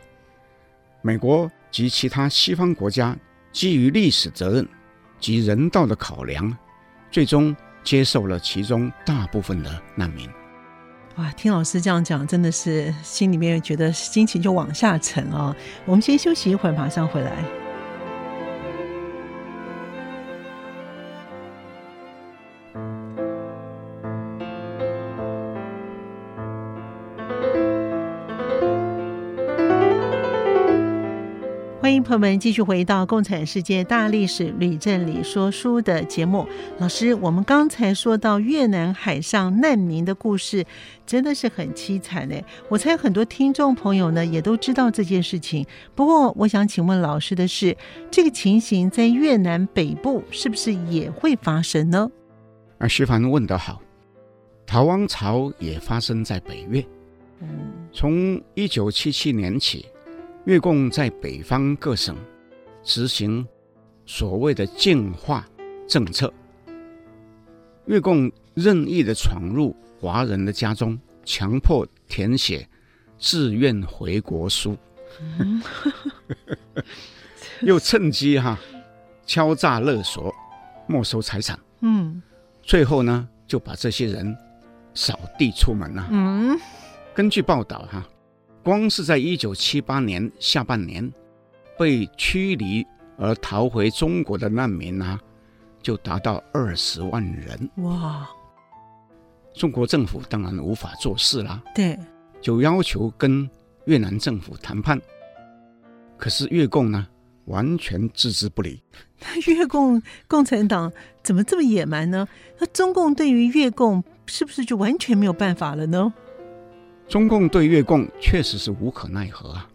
[1.02, 3.16] 美国及其他西方国家。
[3.54, 4.66] 基于历史责任
[5.20, 6.58] 及人道的考量，
[7.12, 10.30] 最终接受了其中大部分的难民。
[11.17, 15.54] 哇，听老师这样讲，真的是心里面觉得心情就往下沉啊！
[15.86, 17.61] 我们先休息一会儿，马上回来。
[32.12, 36.45] 朋友们继续回到《共产世界大历史吕振理说书》的节目。
[36.78, 40.65] 老师，我们刚才说到越南海上难民的故事，
[41.06, 42.43] 真的是很凄惨诶。
[42.67, 45.65] 我猜很多听众朋友呢也都知道这件事情。
[45.95, 47.78] 不过，我想请问老师的是，
[48.12, 52.12] 这个情形在越南北部是不是也会发生呢？
[52.80, 53.82] 啊，徐凡问得好，
[54.65, 56.86] 逃亡潮也发生在北越。
[57.39, 57.47] 嗯，
[57.93, 59.86] 从一九七七年起。
[60.46, 62.18] 越共在北方各省
[62.84, 63.48] 执行
[64.06, 65.48] 所谓的净化
[65.88, 66.34] 政策，
[67.86, 72.68] 越共任意的闯入华人的家中，强迫填写
[73.20, 74.76] 自愿回国书，
[75.40, 75.62] 嗯、
[77.62, 78.58] 又趁机哈
[79.28, 80.34] 敲诈勒索，
[80.88, 81.60] 没收财产。
[81.82, 82.22] 嗯，
[82.64, 84.36] 最后呢就把这些人
[84.96, 86.08] 扫地出门了。
[86.10, 86.60] 嗯，
[87.14, 88.04] 根据报道哈。
[88.63, 91.12] 光是在一九七八年下半年，
[91.80, 92.86] 被驱离
[93.17, 95.19] 而逃回中国的难民啊，
[95.82, 97.69] 就达到二十万人。
[97.78, 98.30] 哇！
[99.54, 101.97] 中国政府当然无法做事啦，对，
[102.39, 103.50] 就要求跟
[103.86, 105.02] 越南政府谈判。
[106.17, 107.08] 可是越共呢，
[107.45, 108.82] 完全置之不理。
[109.19, 110.91] 那越共共产党
[111.24, 112.28] 怎么这么野蛮呢？
[112.60, 116.13] 那中共对于越共是不是就完全没有办法了呢？
[117.12, 119.67] 中共对越共确实是无可奈何啊。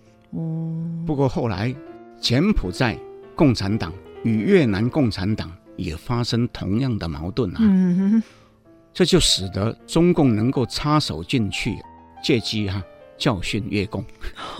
[1.04, 1.74] 不过后来，
[2.18, 2.98] 柬埔寨
[3.34, 3.92] 共产党
[4.24, 7.58] 与越南共产党也发生同样的矛盾啊。
[7.60, 8.22] 嗯
[8.90, 11.76] 这就使得中共能够插手进去，
[12.24, 12.82] 借机哈
[13.18, 14.02] 教训越共。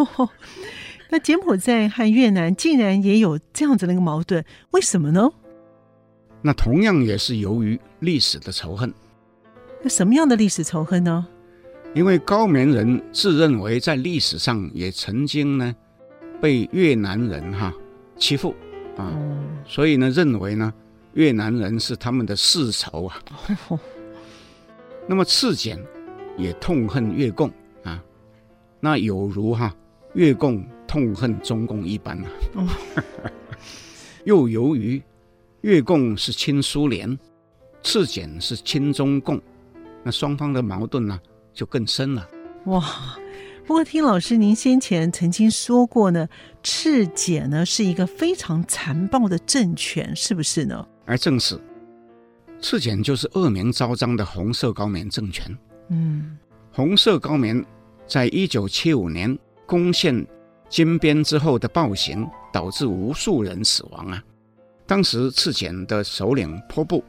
[1.09, 5.31] 那柬埔寨和越南竟然也有这样子的一个矛盾，为什么呢？
[6.43, 8.93] 那同样也是由于历史的仇恨。
[9.83, 11.27] 那什么样的历史仇恨呢？
[11.95, 15.75] 因为高棉人自认为在历史上也曾经呢
[16.41, 17.73] 被越南人哈
[18.19, 18.55] 欺负
[18.97, 20.73] 啊，嗯、所以呢认为呢
[21.15, 23.19] 越南人是他们的世仇啊。
[23.69, 23.81] 哦、
[25.09, 25.83] 那么赤柬
[26.37, 27.51] 也痛恨越共
[27.83, 28.03] 啊，
[28.79, 29.75] 那有如哈
[30.13, 32.31] 越共痛恨中共一般啊。
[32.55, 32.69] 哦、
[34.25, 35.03] 又由于
[35.63, 37.19] 越共是亲苏联，
[37.83, 39.41] 赤柬是亲中共，
[40.05, 41.19] 那双方的矛盾呢？
[41.57, 42.29] 就更深了
[42.67, 42.85] 哇！
[43.67, 46.29] 不过听老师您先前曾经说过呢，
[46.63, 50.87] 赤柬呢是一个非常残暴的政权，是不是呢？
[51.05, 51.61] 而正是，
[52.61, 55.45] 赤柬就是恶名昭彰的红色高棉政权。
[55.89, 56.39] 嗯，
[56.71, 57.65] 红色高棉
[58.07, 60.25] 在一九七五年攻陷
[60.69, 64.23] 金边之后的暴行，导致无数人死亡啊！
[64.87, 67.03] 当时赤柬的首领坡布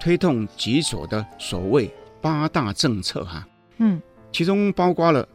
[0.00, 3.44] 推动极左的所谓八大政策，哈。
[3.78, 4.00] 嗯，
[4.32, 5.26] 其中包括了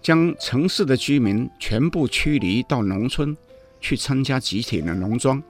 [0.00, 3.36] 将城市的居民全部驱离到农村
[3.80, 5.42] 去参加集体的农庄，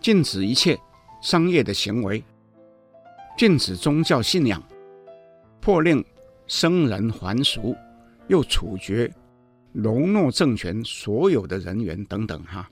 [0.00, 0.78] 禁止一切
[1.20, 2.22] 商业的行为，
[3.36, 4.62] 禁止宗教信仰，
[5.60, 6.04] 破令
[6.46, 7.74] 僧人还俗，
[8.28, 9.12] 又处决
[9.72, 12.70] 隆诺政权所有的人员等等哈。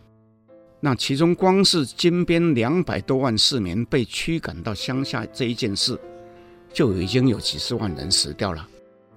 [0.80, 5.98] 那其中光是金边两百多万市民被驱赶到乡下这一件事，
[6.72, 8.68] 就已经有几十万人死掉了。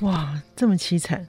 [0.01, 1.27] 哇，这么凄惨！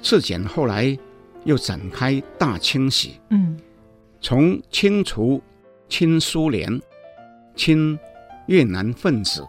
[0.00, 0.96] 赤柬后来
[1.44, 3.58] 又展开大清洗，嗯，
[4.20, 5.42] 从清除
[5.88, 6.80] 亲苏联、
[7.56, 7.98] 亲
[8.46, 9.46] 越南分子，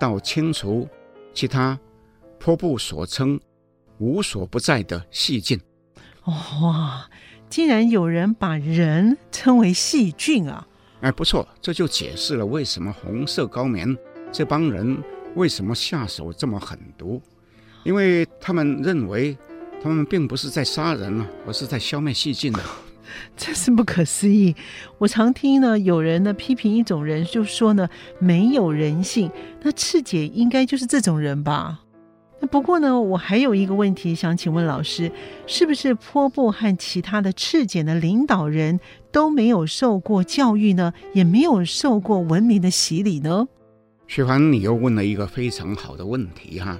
[0.00, 0.88] 到清除
[1.32, 1.78] 其他
[2.38, 3.38] 坡布所称
[3.98, 5.60] 无所不在的细菌。
[6.24, 7.08] 哇，
[7.50, 10.66] 竟然有人把人称为细菌啊！
[11.02, 13.94] 哎，不错，这就解释了为什么红色高棉
[14.32, 15.00] 这帮人
[15.34, 17.20] 为什么下手这么狠毒，
[17.84, 19.36] 因为他们认为
[19.82, 22.60] 他们并不是在杀人啊，而是在消灭细菌的。
[23.36, 24.56] 真是不可思议！
[24.98, 29.30] 我常听呢，有人呢批评一种人，就说呢没有人性。
[29.62, 31.80] 那赤姐应该就是这种人吧？
[32.40, 35.12] 那不过呢，我还有一个问题想请问老师：
[35.46, 38.80] 是不是坡布和其他的赤冼的领导人
[39.12, 40.92] 都没有受过教育呢？
[41.12, 43.46] 也没有受过文明的洗礼呢？
[44.08, 46.76] 徐凡，你又问了一个非常好的问题哈。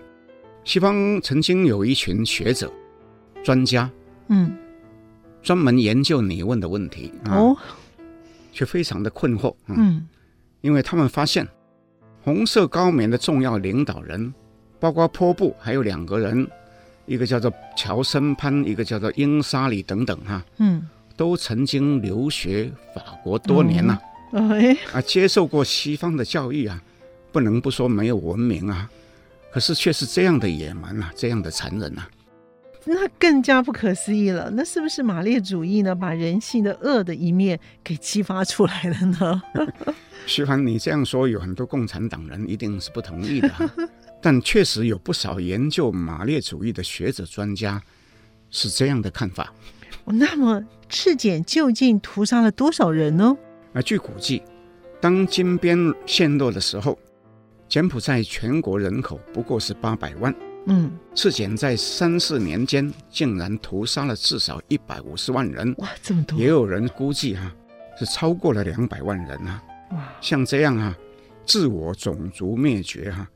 [0.64, 2.72] 西方曾经有一群学者、
[3.42, 3.90] 专家，
[4.28, 4.56] 嗯。
[5.42, 7.54] 专门研究你问的问题哦，
[8.50, 9.54] 却非常的困惑。
[9.66, 10.08] 嗯，
[10.62, 11.46] 因为他们发现
[12.22, 14.32] 红色高棉的重要领导人，
[14.80, 16.50] 包括坡布，还有两个人，
[17.04, 20.42] 一个叫做乔森潘，一个叫做英沙里等等哈。
[20.56, 24.00] 嗯，都曾经留学法国多年了，
[24.94, 26.82] 啊，接受过西方的教育啊，
[27.32, 28.90] 不能不说没有文明啊，
[29.54, 32.08] 可是却是这样的野蛮啊，这样的残忍啊。
[32.84, 35.94] 那更加不可思议了，那是不是马列主义呢？
[35.94, 39.42] 把人性的恶的一面给激发出来了呢？
[40.26, 43.48] 徐凡，你这样说，有很多共产党人一定是不同意的，
[44.20, 47.80] 但确实有不少研究马列主义的学者专家
[48.50, 49.54] 是这样的看法。
[50.04, 53.36] 那么赤柬究竟屠杀了多少人呢？
[53.72, 54.42] 啊，据估计，
[55.00, 56.98] 当金边陷落的时候，
[57.74, 60.32] 柬埔寨全国人口不过是八百万。
[60.66, 66.38] 嗯，赤柬在三四年间竟然屠杀了至少一百五十万人，哇，这么多！
[66.38, 67.56] 也有人估计哈、啊，
[67.98, 69.60] 是超过了两百万人啊。
[69.90, 70.96] 哇，像这样啊，
[71.44, 73.30] 自我种族灭绝哈、啊，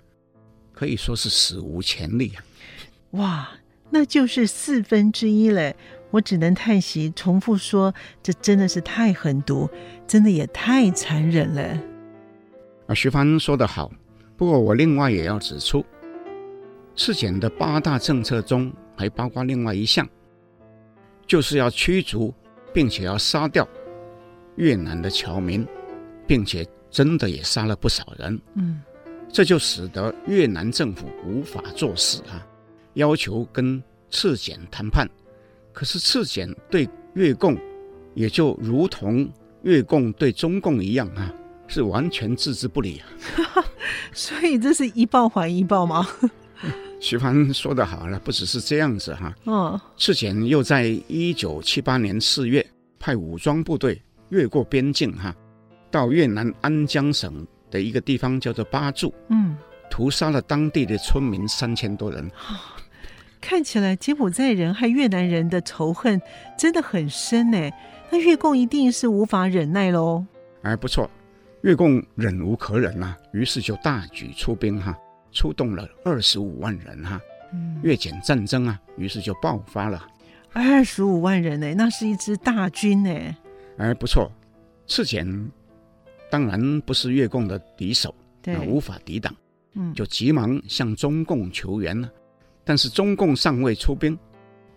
[0.72, 2.38] 可以说是史无前例啊。
[3.18, 3.48] 哇，
[3.90, 5.74] 那就是四分之一嘞！
[6.12, 9.68] 我只能叹息，重复说，这真的是太狠毒，
[10.06, 11.82] 真的也太残忍了。
[12.86, 13.90] 啊，徐帆说得好，
[14.38, 15.84] 不过我另外也要指出。
[16.94, 20.08] 赤柬的八大政策中还包括另外一项，
[21.26, 22.34] 就是要驱逐
[22.72, 23.68] 并且要杀掉
[24.56, 25.66] 越南的侨民，
[26.26, 28.40] 并且真的也杀了不少人。
[28.54, 28.80] 嗯，
[29.28, 32.44] 这就使得越南政府无法做事啊，
[32.94, 35.08] 要求跟赤柬谈判。
[35.72, 37.56] 可是赤柬对越共
[38.14, 39.30] 也就如同
[39.62, 41.32] 越共对中共一样啊，
[41.68, 43.06] 是完全置之不理啊。
[44.12, 46.06] 所以这是一报还一报吗？
[47.00, 49.32] 徐帆说的好了，不只是这样子哈。
[49.44, 52.66] 哦，赤冼又在一九七八年四月
[52.98, 55.32] 派武装部队越过边境哈，
[55.92, 59.56] 到越南安江省的一个地方叫做巴柱，嗯，
[59.88, 62.28] 屠杀了当地的村民三千多人。
[63.40, 66.20] 看起来柬埔寨人和越南人的仇恨
[66.58, 67.70] 真的很深呢。
[68.10, 70.24] 那越共一定是无法忍耐喽。
[70.62, 71.08] 哎，不错，
[71.62, 74.96] 越共忍无可忍啊，于是就大举出兵哈。
[75.30, 77.20] 出动了二十五万人哈、啊，
[77.82, 80.04] 越柬战争啊，于是就爆发了。
[80.54, 83.36] 二十五万人呢，那是一支大军呢。
[83.76, 84.32] 哎，不错，
[84.86, 85.50] 赤柬
[86.30, 89.32] 当然不是越共的敌手，对，无法抵挡，
[89.74, 92.10] 嗯，就急忙向中共求援了。
[92.64, 94.18] 但是中共尚未出兵，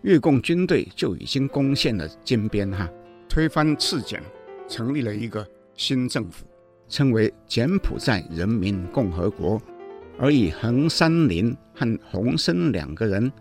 [0.02, 2.88] 越共军队就已经攻陷了金边哈，
[3.30, 4.22] 推翻赤柬，
[4.67, 6.46] 成立了一个新政府，
[6.91, 9.60] 称为柬埔寨人民共和国。
[10.19, 13.32] 而以横山林和洪森两个人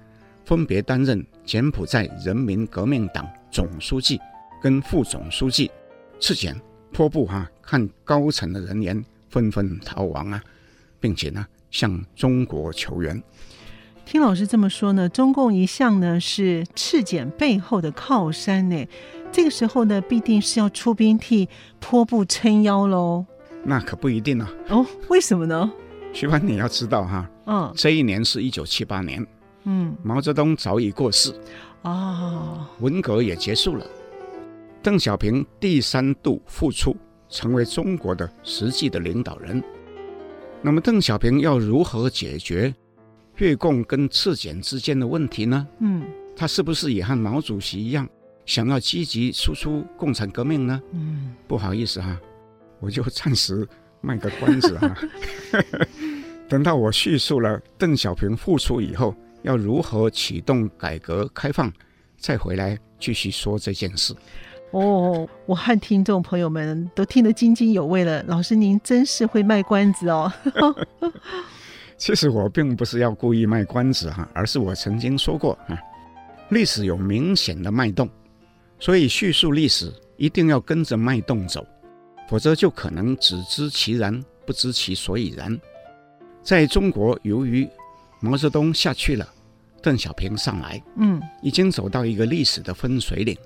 [0.47, 4.19] 分别担任柬埔寨人民革命党总书记
[4.63, 5.71] 跟副总书记，
[6.19, 6.55] 赤冼、
[6.93, 10.43] 坡布哈看高层的人员纷纷逃亡啊，
[10.99, 13.23] 并且呢向中国求援。
[14.07, 18.87] 听老师这么说呢，中共一向呢是赤冼背后的靠山呢，
[19.31, 23.27] 这个时候呢必定是要出兵替坡布撑腰喽。
[23.65, 24.51] 那可不一定啊。
[24.69, 25.71] 哦，为什么呢？
[26.13, 29.25] 徐帆，你要知道哈，嗯，这一年是一九七八年，
[29.65, 31.33] 嗯，毛泽东早已过世，
[31.83, 33.87] 哦，文革也结束了，
[34.83, 36.97] 邓小平第三度复出，
[37.29, 39.63] 成为中国的实际的领导人。
[40.63, 42.75] 那么，邓小平要如何解决
[43.37, 45.67] 越共跟赤柬之间的问题呢？
[45.79, 46.03] 嗯，
[46.35, 48.09] 他是不是也和毛主席一样，
[48.47, 50.83] 想要积极输出共产革命呢？
[50.93, 52.21] 嗯，不好意思哈，
[52.81, 53.69] 我就暂时。
[54.03, 54.97] 卖个关子啊！
[56.49, 61.71] 等到我叙述了邓小平复出以后要如何启动改革开放，
[62.17, 64.15] 再回来继续说这件事。
[64.71, 68.23] 哦，我和听众朋友们都听得津津有味了。
[68.23, 70.33] 老师，您真是会卖关子哦！
[71.99, 75.79] 其实我并不是要故意卖关子哈，而是我曾经说过啊，
[76.49, 78.09] 历史有明显的脉动，
[78.79, 81.67] 所以叙述历史一定要跟着脉动走，
[82.31, 85.61] 否则就可能只知其然，不知其所以然。
[86.45, 87.69] 在中国，由于
[88.21, 89.29] 毛泽东下去了，
[89.83, 93.37] 邓小平上来，嗯，已经走到一个历史的分水岭。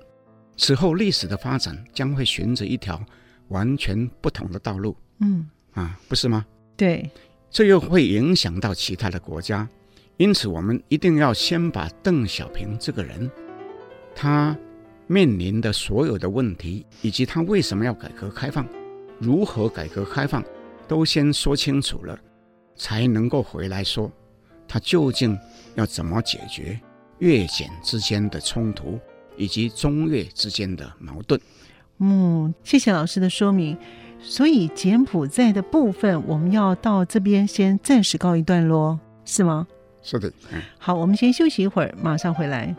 [0.55, 3.03] 此后，历史的发展将会循着一条
[3.47, 4.95] 完全不同的道路。
[5.19, 6.45] 嗯，啊，不是吗？
[6.77, 7.09] 对，
[7.49, 9.67] 这又会影响到其他的国家。
[10.17, 13.31] 因此，我们一定要先把邓小平这个人，
[14.15, 14.55] 他
[15.07, 18.67] 面临的所有的问题，以及他为什么要改革开放，
[19.19, 20.43] 如何改革开放，
[20.87, 22.17] 都先说清楚了。
[22.75, 24.11] 才能够回来说，
[24.67, 25.37] 他究竟
[25.75, 26.77] 要怎么解决
[27.19, 28.99] 越柬之间的冲突，
[29.37, 31.39] 以及中越之间的矛盾。
[31.99, 33.77] 嗯，谢谢老师的说明。
[34.19, 39.67] 所以柬埔寨的部分，我们要到这边先暂时告一段落，是吗？
[40.01, 40.29] 是的。
[40.51, 40.61] 嗯。
[40.77, 42.75] 好，我们先休息一会儿，马上回来。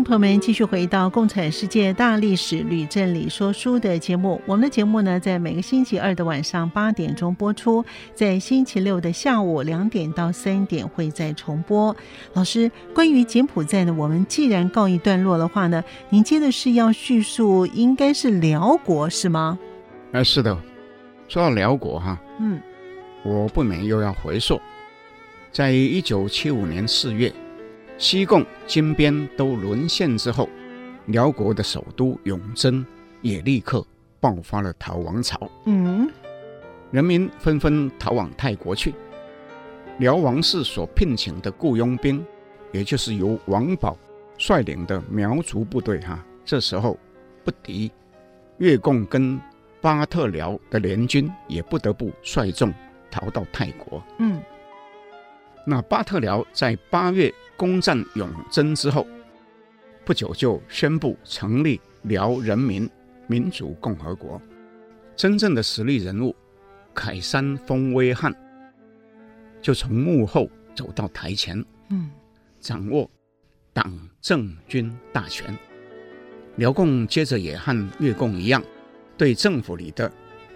[0.00, 4.40] 迎朋友们继续回到《共产世界大历史吕正理说书》的节目。
[4.46, 7.84] 我们的节目呢，在每个星期二的晚上八点钟播出，
[8.14, 11.94] 在星期六的下午两点到三点会再重播。
[12.32, 19.58] 老师，关于柬埔寨呢，我们既然告一段落的话呢，您接的是要叙述，应该是辽国是吗？
[20.12, 20.56] 哎，是的。
[21.28, 22.58] 说到辽国哈，嗯，
[23.22, 24.58] 我不免又要回溯，
[25.52, 27.30] 在一九七五年四月。
[28.00, 30.48] 西贡、金边都沦陷之后，
[31.04, 32.84] 辽国的首都永贞
[33.20, 33.86] 也立刻
[34.18, 35.50] 爆发了逃亡潮。
[35.66, 36.10] 嗯，
[36.90, 38.94] 人民纷纷逃往泰国去。
[39.98, 42.24] 辽王室所聘请的雇佣兵，
[42.72, 43.94] 也就是由王保
[44.38, 46.98] 率领的苗族部队，哈，这时候
[47.44, 47.92] 不敌
[48.56, 49.38] 越共跟
[49.82, 52.72] 巴特辽的联军，也不得不率众
[53.10, 54.02] 逃到泰国。
[54.18, 54.40] 嗯，
[55.66, 57.32] 那巴特辽在八月。
[57.60, 59.06] 攻占永贞之后，
[60.02, 62.88] 不久就宣布成立辽人民
[63.26, 64.40] 民主共和国。
[65.14, 66.34] 真正的实力人物
[66.94, 68.34] 凯山丰威汉
[69.60, 72.10] 就从幕后走到台前，嗯，
[72.60, 73.10] 掌握
[73.74, 75.54] 党政军大权。
[76.56, 78.62] 辽共接着也和越共一样，
[79.18, 80.10] 对政府里的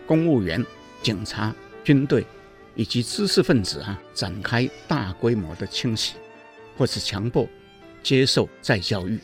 [0.07, 0.65] 公务员、
[1.03, 2.25] 警察、军队
[2.75, 6.15] 以及知识分子啊，展开大规模的清洗。
[6.77, 7.49] 或是强迫
[8.03, 9.17] 接受再教育，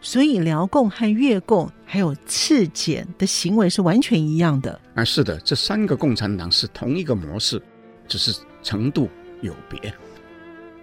[0.00, 4.80] 所以辽共和越共还有赤柬的行为是完全一样的。
[4.94, 7.60] 啊，是的，这三个共产党是同一个模式，
[8.08, 9.10] 只是程度
[9.42, 9.92] 有别。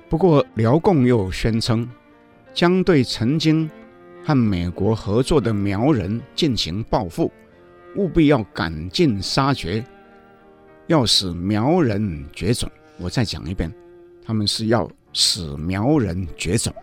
[0.07, 1.89] 不过辽共又宣称，
[2.53, 3.67] 将对曾经
[4.23, 7.31] 和美国合作的苗人进行报复，
[7.95, 9.83] 务必要赶尽杀绝，
[10.91, 12.69] 要使苗人绝种。
[12.97, 13.71] 我再讲一遍，
[14.25, 14.89] 他们是要。
[15.13, 16.73] 使苗人绝种！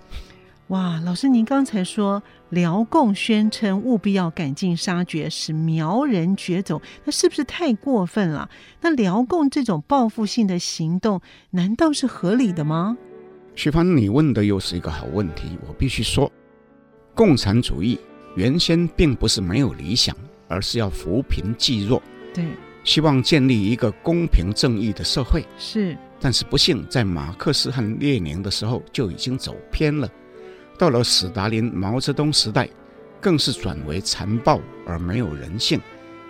[0.66, 8.50] 哇，老师，您刚才说辽共宣称务必要赶尽杀绝，使苗人绝种，那是不是太过分了？
[8.82, 12.98] 那辽共这种报复性的行动，难道是合理的吗？
[13.54, 15.56] 徐帆，你问的又是一个好问题。
[15.66, 16.30] 我必须说，
[17.14, 17.98] 共产主义
[18.36, 20.14] 原先并不是没有理想，
[20.48, 22.02] 而是要扶贫济弱，
[22.34, 22.44] 对，
[22.89, 25.45] 希望建立一个公平正义的社会。
[25.59, 25.95] 是。
[26.18, 30.11] 但是不幸，在马克思和列宁的时候就已经走偏了，
[30.78, 32.66] 到了斯大林、毛泽东时代，
[33.20, 35.78] 更是转为残暴而没有人性，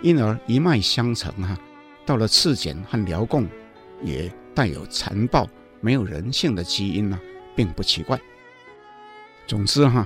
[0.01, 1.57] 因而一脉相承哈。
[2.05, 3.47] 到了赤柬和辽共，
[4.03, 5.47] 也带有残暴、
[5.79, 7.17] 没有人性的基因呢，
[7.55, 8.19] 并不奇怪。
[9.47, 10.05] 总之哈，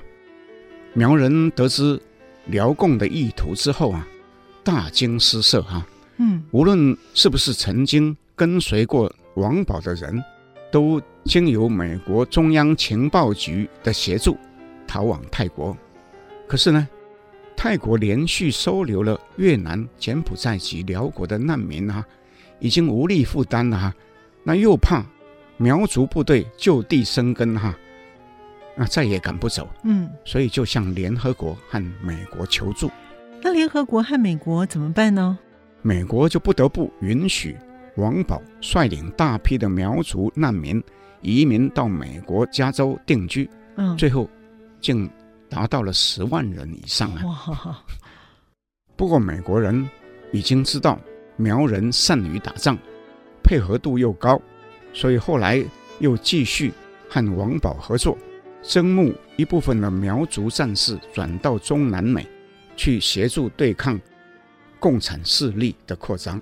[0.94, 2.00] 苗人得知
[2.46, 4.08] 辽共的意图之后啊，
[4.64, 5.84] 大惊失色哈。
[6.24, 9.14] 嗯，无论是不是曾经跟随过。
[9.36, 10.24] 王宝的人
[10.72, 14.38] 都经由美国中央情报局的协助
[14.86, 15.76] 逃往泰国，
[16.48, 16.88] 可是呢，
[17.58, 22.06] 泰国连续收留了越南、柬埔寨及辽国的难民啊，
[22.60, 23.96] 已经无力负担了哈，
[24.44, 25.04] 那又怕
[25.58, 27.76] 苗族部队就地生根哈，
[28.76, 32.92] 那再也赶不走，嗯，所以就向联合国和美国求助。
[33.42, 35.40] 那联合国和美国怎么办呢？
[35.84, 37.56] 美国就不得不允许。
[37.98, 40.82] 王宝率领大批的苗族难民
[41.22, 44.28] 移民到美国加州定居，嗯，最后
[44.82, 45.08] 竟
[45.48, 47.24] 达到了十万人以上啊！
[47.24, 47.78] 哇！
[48.96, 49.88] 不过美国人
[50.32, 51.00] 已经知道
[51.36, 52.76] 苗人善于打仗，
[53.44, 54.42] 配合度又高，
[54.92, 55.64] 所以后来
[56.00, 56.74] 又继续
[57.08, 58.18] 和王宝合作，
[58.64, 62.28] 征募一部分的苗族战士转到中南美
[62.76, 64.02] 去协助对抗
[64.84, 66.42] 共产势力的扩张。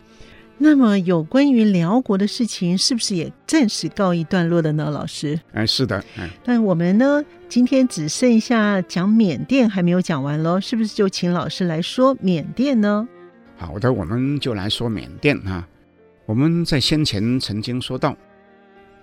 [0.58, 4.90] 那么，有关于辽国的事情，是不是也暂时告一段落的呢？
[4.90, 5.40] 老师？
[5.54, 6.28] 哎，是的，哎。
[6.44, 7.24] 那我们呢？
[7.48, 13.08] 今天只剩下讲缅甸还没有讲完喽，是不是就请老师来说缅甸呢？
[13.58, 15.68] 好的，我们就来说缅甸啊。
[16.26, 18.18] 我们在先前曾经说到，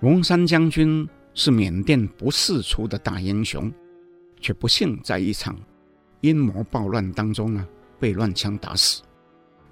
[0.00, 3.72] 龙山将军是缅甸不世出的大英雄，
[4.40, 5.56] 却不幸在一场
[6.22, 7.64] 阴谋暴乱当中呢，
[8.00, 9.02] 被乱枪打死。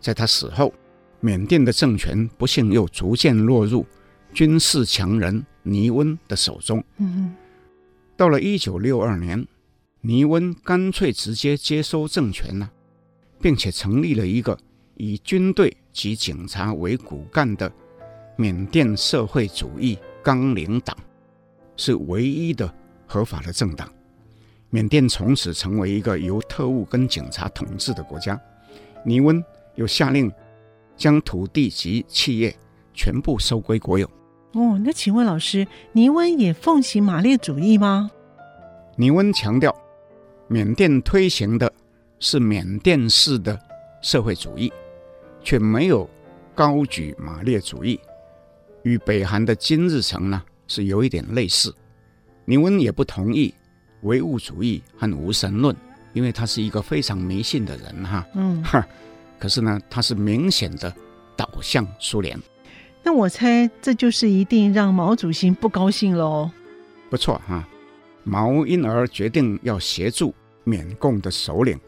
[0.01, 0.73] 在他死后，
[1.21, 3.85] 缅甸的政权不幸又逐渐落入
[4.33, 6.83] 军事强人尼温的手中。
[6.99, 7.35] 嗯，
[8.17, 9.47] 到了一九六二年，
[10.01, 12.71] 尼温干脆直接接收政权了，
[13.41, 14.57] 并且成立了一个
[14.97, 17.71] 以军队及警察为骨干的
[18.37, 20.97] 缅甸社会主义纲领党，
[21.77, 22.73] 是唯一的
[23.07, 23.91] 合法的政党。
[24.71, 28.39] 缅甸从此成为一个由特务跟警察统治的国家。
[29.05, 29.43] 尼温
[29.77, 30.33] 又下令。
[30.97, 32.57] 将土地及企业
[32.95, 34.11] 全部收归国有。
[34.53, 38.11] 哦，那请问老师，尼温也奉行马列主义吗？
[38.97, 39.77] 尼温强调，
[40.49, 41.71] 缅甸推行的
[42.19, 43.61] 是缅甸式的
[44.01, 44.73] 社会主义，
[45.43, 46.09] 却没有
[46.55, 48.01] 高举马列主义，
[48.83, 51.75] 与北韩的金日成呢是有一点类似。
[52.47, 53.55] 尼温也不同意
[54.01, 55.77] 唯物主义和无神论，
[56.15, 58.27] 因为他是一个非常迷信的人哈。
[58.35, 58.65] 嗯。
[58.65, 58.89] 哈。
[59.39, 60.95] 可是呢，他是明显的
[61.37, 62.39] 倒向苏联。
[63.03, 66.51] 那我猜这就是一定让毛主席不高兴喽。
[67.09, 67.69] 不错哈、啊，
[68.25, 70.35] 毛因而决定要协助
[70.65, 71.79] 缅共的首领，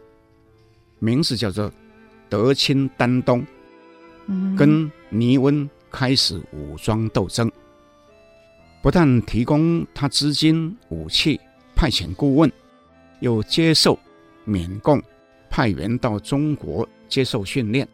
[1.01, 1.73] 名字叫做
[2.29, 3.45] 德钦丹东，
[4.57, 7.51] 跟尼温开始武装斗争。
[8.81, 11.41] 不但提供他资金、武器，
[11.75, 12.53] 派遣顾问，
[13.19, 13.99] 又接受
[14.45, 15.03] 缅共
[15.51, 16.89] 派员到中国。
[17.09, 17.89] 接受训练，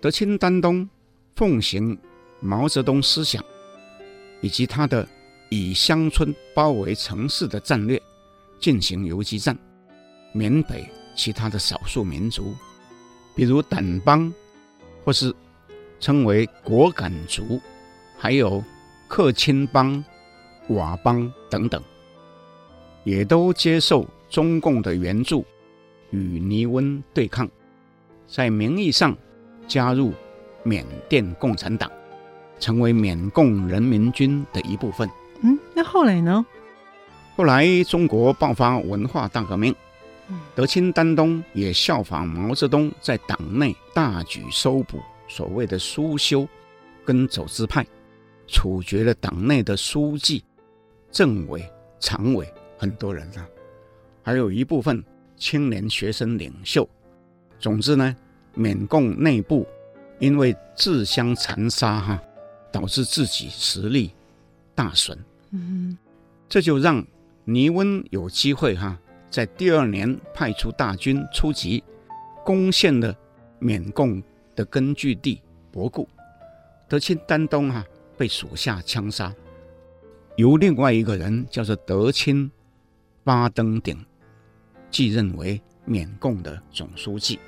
[0.00, 0.88] 德钦丹东
[1.36, 1.96] 奉行
[2.40, 3.44] 毛泽东思想，
[4.40, 5.06] 以及他的
[5.50, 8.00] 以乡村包围城市的战略，
[8.58, 9.56] 进行游击战。
[10.32, 12.54] 缅北其他的少数民族，
[13.36, 14.32] 比如掸邦，
[15.04, 15.32] 或是
[16.00, 17.60] 称为果敢族，
[18.18, 18.62] 还有
[19.06, 20.02] 克钦邦、
[20.68, 21.80] 佤邦等等，
[23.04, 25.44] 也都接受中共的援助，
[26.10, 27.48] 与尼温对抗。
[28.34, 29.16] 在名义上
[29.68, 30.12] 加入
[30.64, 31.88] 缅甸共产党，
[32.58, 35.08] 成为缅共人民军的一部分。
[35.42, 36.44] 嗯，那后来呢？
[37.36, 39.72] 后来中国爆发文化大革命，
[40.52, 46.44] 德钦丹东也效仿毛泽东，在党内大举搜捕所谓的苏修
[47.04, 47.86] 跟走资派，
[48.48, 50.42] 处决了党内的书记、
[51.12, 51.64] 政委、
[52.00, 53.46] 常委很多人啊，
[54.24, 55.04] 还有一部分
[55.36, 56.84] 青年学生领袖。
[57.60, 58.16] 总之呢。
[58.54, 59.66] 缅共内部
[60.18, 62.22] 因为自相残杀哈，
[62.72, 64.12] 导致自己实力
[64.74, 65.18] 大损。
[65.50, 65.96] 嗯，
[66.48, 67.04] 这就让
[67.44, 68.98] 尼温有机会哈，
[69.30, 71.82] 在第二年派出大军出击，
[72.44, 73.14] 攻陷了
[73.58, 74.22] 缅共
[74.54, 75.40] 的根据地
[75.70, 76.08] 博固。
[76.88, 77.84] 德钦丹东哈
[78.16, 79.34] 被属下枪杀，
[80.36, 82.50] 由另外一个人叫做德钦
[83.24, 84.04] 巴登顶
[84.90, 87.38] 继任为缅共的总书记。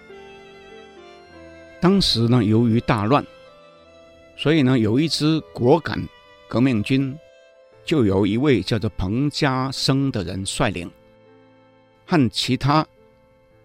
[1.80, 3.24] 当时呢，由于大乱，
[4.36, 6.02] 所以呢，有一支果敢
[6.48, 7.16] 革命军，
[7.84, 10.90] 就由一位叫做彭家声的人率领，
[12.06, 12.84] 和其他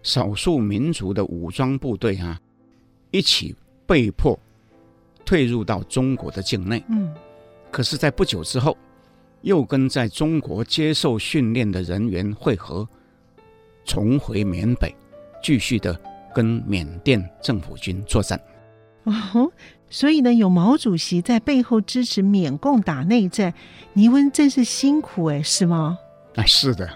[0.02, 2.38] 少数民族的武装部队啊，
[3.10, 3.54] 一起
[3.86, 4.38] 被迫
[5.24, 6.84] 退入到中国的境内。
[6.88, 7.12] 嗯，
[7.70, 8.76] 可是，在不久之后，
[9.40, 12.86] 又跟在中国接受训练的人员会合，
[13.84, 14.94] 重回缅北，
[15.42, 15.98] 继续的。
[16.34, 18.40] 跟缅甸政府军作战，
[19.04, 19.50] 哦，
[19.90, 23.52] 所以呢，有毛主席在背后支持缅共打内战，
[23.92, 25.98] 尼温真是辛苦哎，是吗？
[26.34, 26.88] 哎，是的，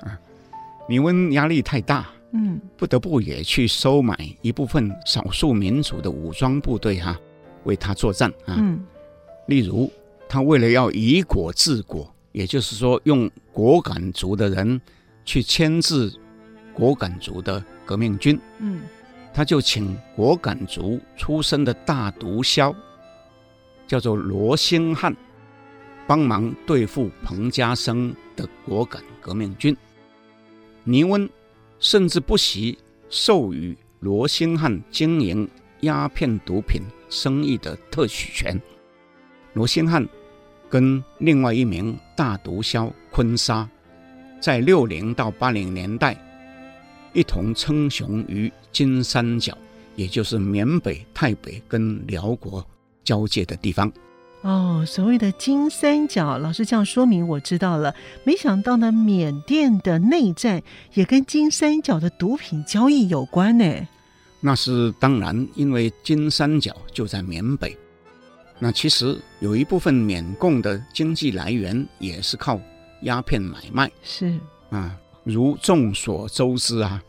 [0.89, 7.21] 尼温压力太大，嗯，不得不也去收买一部分少数民族的武装部队哈、啊，
[7.65, 8.57] 为他作战啊。
[8.57, 8.83] 嗯，
[9.47, 9.91] 例如
[10.29, 14.81] 他为了要以果治国，也就是说用果敢族的人
[15.25, 16.11] 去牵制
[16.73, 18.81] 果敢族的革命军，嗯。
[19.37, 22.75] 他就请果敢族出身的大毒枭，
[23.87, 25.15] 叫做罗兴汉，
[26.07, 29.77] 帮忙对付彭家声的果敢革命军。
[30.85, 31.29] 尼温
[31.79, 32.79] 甚至不惜
[33.11, 35.47] 授予罗兴汉经营
[35.81, 36.81] 鸦片毒品
[37.11, 38.59] 生意的特许权。
[39.53, 40.09] 罗兴汉
[40.71, 43.69] 跟另外一名大毒枭坤沙，
[44.41, 46.17] 在六零到八零年代。
[47.17, 49.57] 一同称雄于金三角，
[49.95, 52.63] 也就是缅北、泰北跟辽国
[53.03, 53.91] 交界的地方。
[54.43, 57.95] 哦，所谓的金三角，老师这样说明，我知道了。
[58.23, 60.63] 没想到呢，缅甸的内战
[60.93, 63.89] 也跟金三角的毒品交易有关呢。
[64.41, 67.75] 那是当然，因为金三角就在缅北。
[68.59, 72.61] 那其实有一部分缅共的经济来源也是靠
[73.03, 73.91] 鸦片买卖。
[74.03, 74.39] 是
[74.69, 74.95] 啊，
[75.25, 77.03] 如众所周知啊，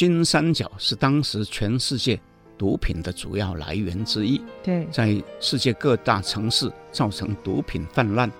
[0.00, 2.18] 金三角是当时全世界。
[2.56, 8.30] 毒品的主要来源之一，对，在世界各大城市造成毒品泛滥，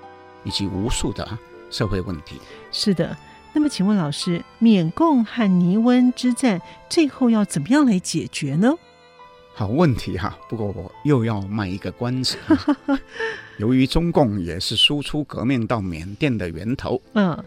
[0.42, 1.38] 以及无数的
[1.70, 2.36] 社会问题。
[2.72, 3.14] 是的，
[3.52, 8.74] 那么请问老师，缅共和尼温之战最后要怎么样来解决呢？
[9.52, 12.38] 好问题哈，不过我又要卖一个关子。
[13.58, 17.44] 由于中共也是输出革命到缅甸的源头，嗯，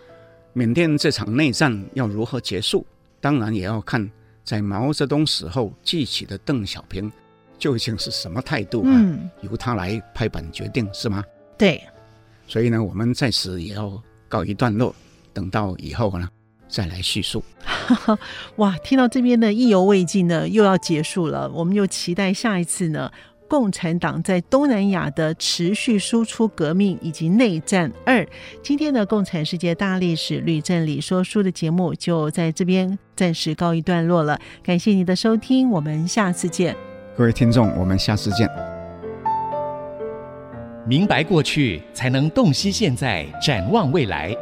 [0.54, 2.86] 缅甸这场内战要如何结束，
[3.24, 4.12] 当然也要看。
[4.44, 7.10] 在毛泽东死后记起的邓小平
[7.58, 8.92] 究竟是什么态度啊？
[8.92, 11.24] 嗯，由他来拍板决定是吗？
[11.58, 11.82] 对，
[12.46, 14.94] 所以呢，我们在此也要告一段落，
[15.32, 16.28] 等到以后呢
[16.68, 17.42] 再来叙述。
[18.58, 23.10] 哇，听到这边呢意犹未尽呢，又要结束了，我们又期待下一次呢。
[23.48, 28.26] 共产党在东南亚的持续输出革命以及内战二，
[28.62, 34.40] 今天的《共产世界大历史吕正理说书》的节目就在这边暂时告一段落了。
[34.64, 36.76] 感谢你的收听，我们下次见。
[37.16, 38.50] 各位听众，我们下次见。
[40.88, 44.32] 明白过去，才能洞悉现在，展望未来。《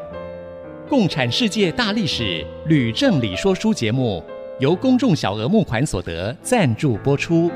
[0.90, 4.24] 共产世界大历史吕正理说书》节目
[4.60, 7.52] 由公众小额募款所得赞助播出。